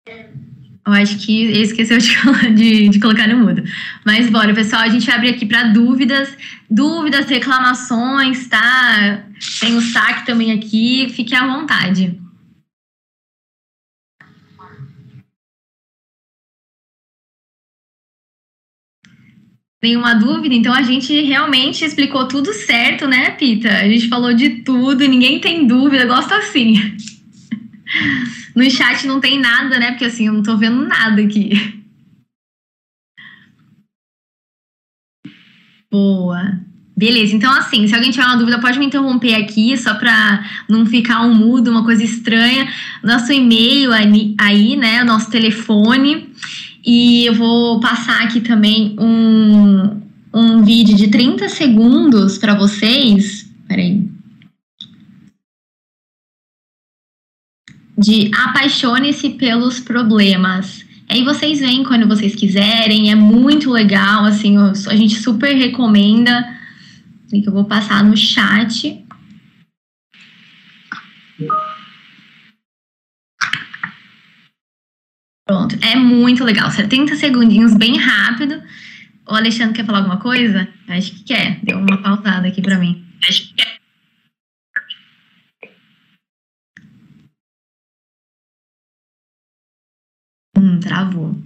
Eu 0.08 0.92
acho 0.92 1.24
que 1.24 1.52
esqueceu 1.52 1.98
de, 1.98 2.10
de, 2.52 2.88
de, 2.88 2.98
colocar 2.98 3.28
no 3.28 3.46
mudo. 3.46 3.62
Mas 4.04 4.28
bora, 4.28 4.52
pessoal, 4.52 4.82
a 4.82 4.88
gente 4.88 5.08
abrir 5.08 5.30
aqui 5.30 5.46
para 5.46 5.68
dúvidas, 5.68 6.37
dúvidas, 6.68 7.26
reclamações, 7.26 8.48
tá? 8.48 9.24
Tem 9.60 9.76
o 9.76 9.80
saque 9.80 10.26
também 10.26 10.50
aqui, 10.50 11.08
fique 11.10 11.32
à 11.32 11.46
vontade. 11.46 12.20
Nenhuma 19.84 20.14
dúvida. 20.14 20.54
Então 20.54 20.72
a 20.72 20.82
gente 20.82 21.20
realmente 21.22 21.84
explicou 21.84 22.26
tudo 22.26 22.52
certo, 22.52 23.06
né, 23.06 23.30
Pita? 23.30 23.68
A 23.68 23.88
gente 23.88 24.08
falou 24.08 24.34
de 24.34 24.62
tudo, 24.62 25.06
ninguém 25.06 25.38
tem 25.38 25.66
dúvida, 25.66 26.06
gosto 26.06 26.32
assim. 26.34 26.74
No 28.56 28.68
chat 28.70 29.06
não 29.06 29.20
tem 29.20 29.38
nada, 29.38 29.78
né? 29.78 29.90
Porque 29.90 30.04
assim, 30.04 30.28
eu 30.28 30.32
não 30.32 30.42
tô 30.42 30.56
vendo 30.56 30.86
nada 30.86 31.20
aqui. 31.20 31.50
Boa. 35.90 36.60
Beleza, 36.96 37.34
então 37.34 37.52
assim, 37.52 37.86
se 37.88 37.94
alguém 37.94 38.12
tiver 38.12 38.24
uma 38.24 38.36
dúvida, 38.36 38.60
pode 38.60 38.78
me 38.78 38.86
interromper 38.86 39.34
aqui, 39.34 39.76
só 39.76 39.94
para 39.94 40.44
não 40.68 40.86
ficar 40.86 41.22
um 41.22 41.34
mudo, 41.34 41.70
uma 41.70 41.84
coisa 41.84 42.04
estranha. 42.04 42.72
Nosso 43.02 43.32
e-mail 43.32 43.90
aí, 43.92 44.76
né? 44.76 45.02
Nosso 45.02 45.30
telefone. 45.30 46.33
E 46.84 47.24
eu 47.24 47.34
vou 47.34 47.80
passar 47.80 48.22
aqui 48.22 48.42
também 48.42 48.94
um, 49.00 50.02
um 50.34 50.62
vídeo 50.62 50.94
de 50.94 51.08
30 51.08 51.48
segundos 51.48 52.36
para 52.36 52.54
vocês. 52.54 53.50
Peraí. 53.66 54.06
De 57.96 58.30
apaixone-se 58.34 59.30
pelos 59.30 59.80
problemas. 59.80 60.84
Aí 61.08 61.24
vocês 61.24 61.60
vêm 61.60 61.84
quando 61.84 62.06
vocês 62.06 62.34
quiserem, 62.34 63.10
é 63.10 63.14
muito 63.14 63.70
legal, 63.70 64.24
assim, 64.24 64.56
a 64.58 64.96
gente 64.96 65.16
super 65.16 65.54
recomenda. 65.54 66.52
Que 67.30 67.48
eu 67.48 67.52
vou 67.52 67.64
passar 67.64 68.04
no 68.04 68.16
chat. 68.16 69.04
Pronto, 75.46 75.76
é 75.83 75.94
muito 75.94 76.42
legal. 76.42 76.70
70 76.70 77.16
segundinhos, 77.16 77.74
bem 77.74 77.98
rápido. 77.98 78.62
O 79.28 79.35
Alexandre 79.35 79.74
quer 79.74 79.85
falar 79.87 79.98
alguma 79.98 80.18
coisa? 80.18 80.68
Acho 80.88 81.12
que 81.12 81.24
quer. 81.24 81.61
Deu 81.62 81.78
uma 81.78 82.02
pausada 82.02 82.48
aqui 82.48 82.62
para 82.62 82.78
mim. 82.78 83.04
Acho 83.28 83.48
que 83.48 83.54
quer. 83.54 83.78
Hum, 90.57 90.80
travou. 90.80 91.37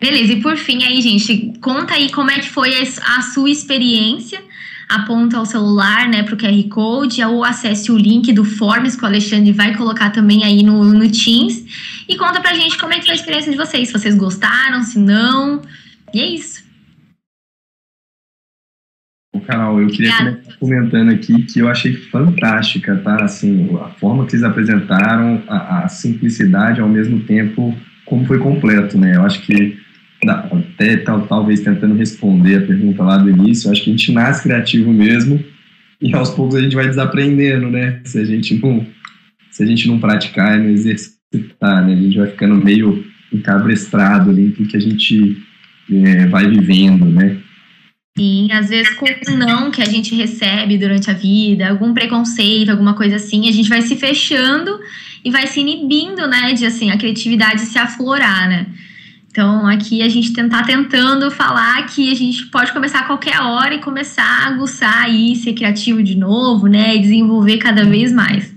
Beleza, 0.00 0.34
e 0.34 0.42
por 0.42 0.56
fim 0.56 0.84
aí, 0.84 1.00
gente, 1.00 1.58
conta 1.60 1.94
aí 1.94 2.12
como 2.12 2.30
é 2.30 2.38
que 2.38 2.48
foi 2.48 2.70
a 2.76 3.22
sua 3.22 3.50
experiência 3.50 4.44
aponta 4.88 5.40
o 5.40 5.46
celular, 5.46 6.08
né, 6.08 6.22
para 6.22 6.34
o 6.34 6.38
QR 6.38 6.68
Code, 6.68 7.22
ou 7.24 7.44
acesse 7.44 7.90
o 7.90 7.96
link 7.96 8.32
do 8.32 8.44
Forms 8.44 8.96
que 8.96 9.02
o 9.02 9.06
Alexandre 9.06 9.52
vai 9.52 9.74
colocar 9.74 10.10
também 10.10 10.44
aí 10.44 10.62
no, 10.62 10.84
no 10.84 11.10
Teams. 11.10 12.04
E 12.08 12.16
conta 12.16 12.40
pra 12.40 12.54
gente 12.54 12.78
como 12.78 12.92
é 12.92 12.98
que 12.98 13.04
foi 13.04 13.14
a 13.14 13.16
experiência 13.16 13.50
de 13.50 13.58
vocês, 13.58 13.88
se 13.88 13.92
vocês 13.92 14.14
gostaram, 14.14 14.82
se 14.82 14.98
não. 14.98 15.62
E 16.14 16.20
é 16.20 16.26
isso. 16.26 16.64
Carol, 19.46 19.80
eu 19.80 19.88
queria 19.88 20.16
começar 20.16 20.46
comentando 20.58 21.10
aqui 21.10 21.42
que 21.42 21.60
eu 21.60 21.68
achei 21.68 21.94
fantástica, 21.94 22.96
tá? 22.96 23.24
Assim, 23.24 23.76
a 23.80 23.90
forma 23.90 24.24
que 24.24 24.32
vocês 24.32 24.42
apresentaram, 24.42 25.42
a, 25.48 25.84
a 25.84 25.88
simplicidade 25.88 26.80
ao 26.80 26.88
mesmo 26.88 27.20
tempo, 27.20 27.76
como 28.04 28.26
foi 28.26 28.38
completo, 28.38 28.98
né? 28.98 29.16
Eu 29.16 29.22
acho 29.22 29.42
que 29.42 29.78
até 30.32 30.96
tal, 30.98 31.26
talvez 31.26 31.60
tentando 31.60 31.94
responder 31.94 32.56
a 32.56 32.66
pergunta 32.66 33.02
lá 33.02 33.16
do 33.16 33.30
início, 33.30 33.70
acho 33.70 33.82
que 33.82 33.90
a 33.90 33.92
gente 33.92 34.12
nasce 34.12 34.42
criativo 34.42 34.92
mesmo 34.92 35.42
e 36.00 36.14
aos 36.14 36.30
poucos 36.30 36.56
a 36.56 36.60
gente 36.60 36.74
vai 36.74 36.86
desaprendendo, 36.86 37.70
né? 37.70 38.00
Se 38.04 38.18
a 38.18 38.24
gente 38.24 38.54
não, 38.54 38.86
se 39.50 39.62
a 39.62 39.66
gente 39.66 39.88
não 39.88 39.98
praticar 39.98 40.58
e 40.58 40.62
não 40.62 40.70
exercitar, 40.70 41.86
né? 41.86 41.94
A 41.94 41.96
gente 41.96 42.18
vai 42.18 42.28
ficando 42.28 42.54
meio 42.54 43.04
encabrestrado 43.32 44.30
ali 44.30 44.52
que 44.52 44.76
a 44.76 44.80
gente 44.80 45.36
é, 45.90 46.26
vai 46.26 46.48
vivendo, 46.48 47.06
né? 47.06 47.38
Sim, 48.18 48.50
às 48.50 48.70
vezes 48.70 48.94
com 48.94 49.06
um 49.28 49.36
não 49.36 49.70
que 49.70 49.82
a 49.82 49.84
gente 49.84 50.14
recebe 50.14 50.78
durante 50.78 51.10
a 51.10 51.14
vida, 51.14 51.68
algum 51.68 51.92
preconceito, 51.92 52.70
alguma 52.70 52.94
coisa 52.94 53.16
assim, 53.16 53.46
a 53.46 53.52
gente 53.52 53.68
vai 53.68 53.82
se 53.82 53.94
fechando 53.94 54.78
e 55.22 55.30
vai 55.30 55.46
se 55.46 55.60
inibindo, 55.60 56.26
né, 56.26 56.54
de 56.54 56.64
assim, 56.64 56.90
a 56.90 56.96
criatividade 56.96 57.60
se 57.60 57.78
aflorar, 57.78 58.48
né? 58.48 58.66
Então, 59.36 59.66
aqui 59.66 60.00
a 60.00 60.08
gente 60.08 60.32
tentar 60.32 60.62
tentando 60.62 61.30
falar 61.30 61.84
que 61.84 62.10
a 62.10 62.14
gente 62.14 62.46
pode 62.46 62.72
começar 62.72 63.00
a 63.00 63.02
qualquer 63.02 63.38
hora 63.38 63.74
e 63.74 63.82
começar 63.82 64.24
a 64.24 64.46
aguçar 64.46 65.04
aí, 65.04 65.36
ser 65.36 65.52
criativo 65.52 66.02
de 66.02 66.16
novo, 66.16 66.66
né, 66.66 66.96
e 66.96 67.00
desenvolver 67.00 67.58
cada 67.58 67.84
vez 67.84 68.14
mais. 68.14 68.55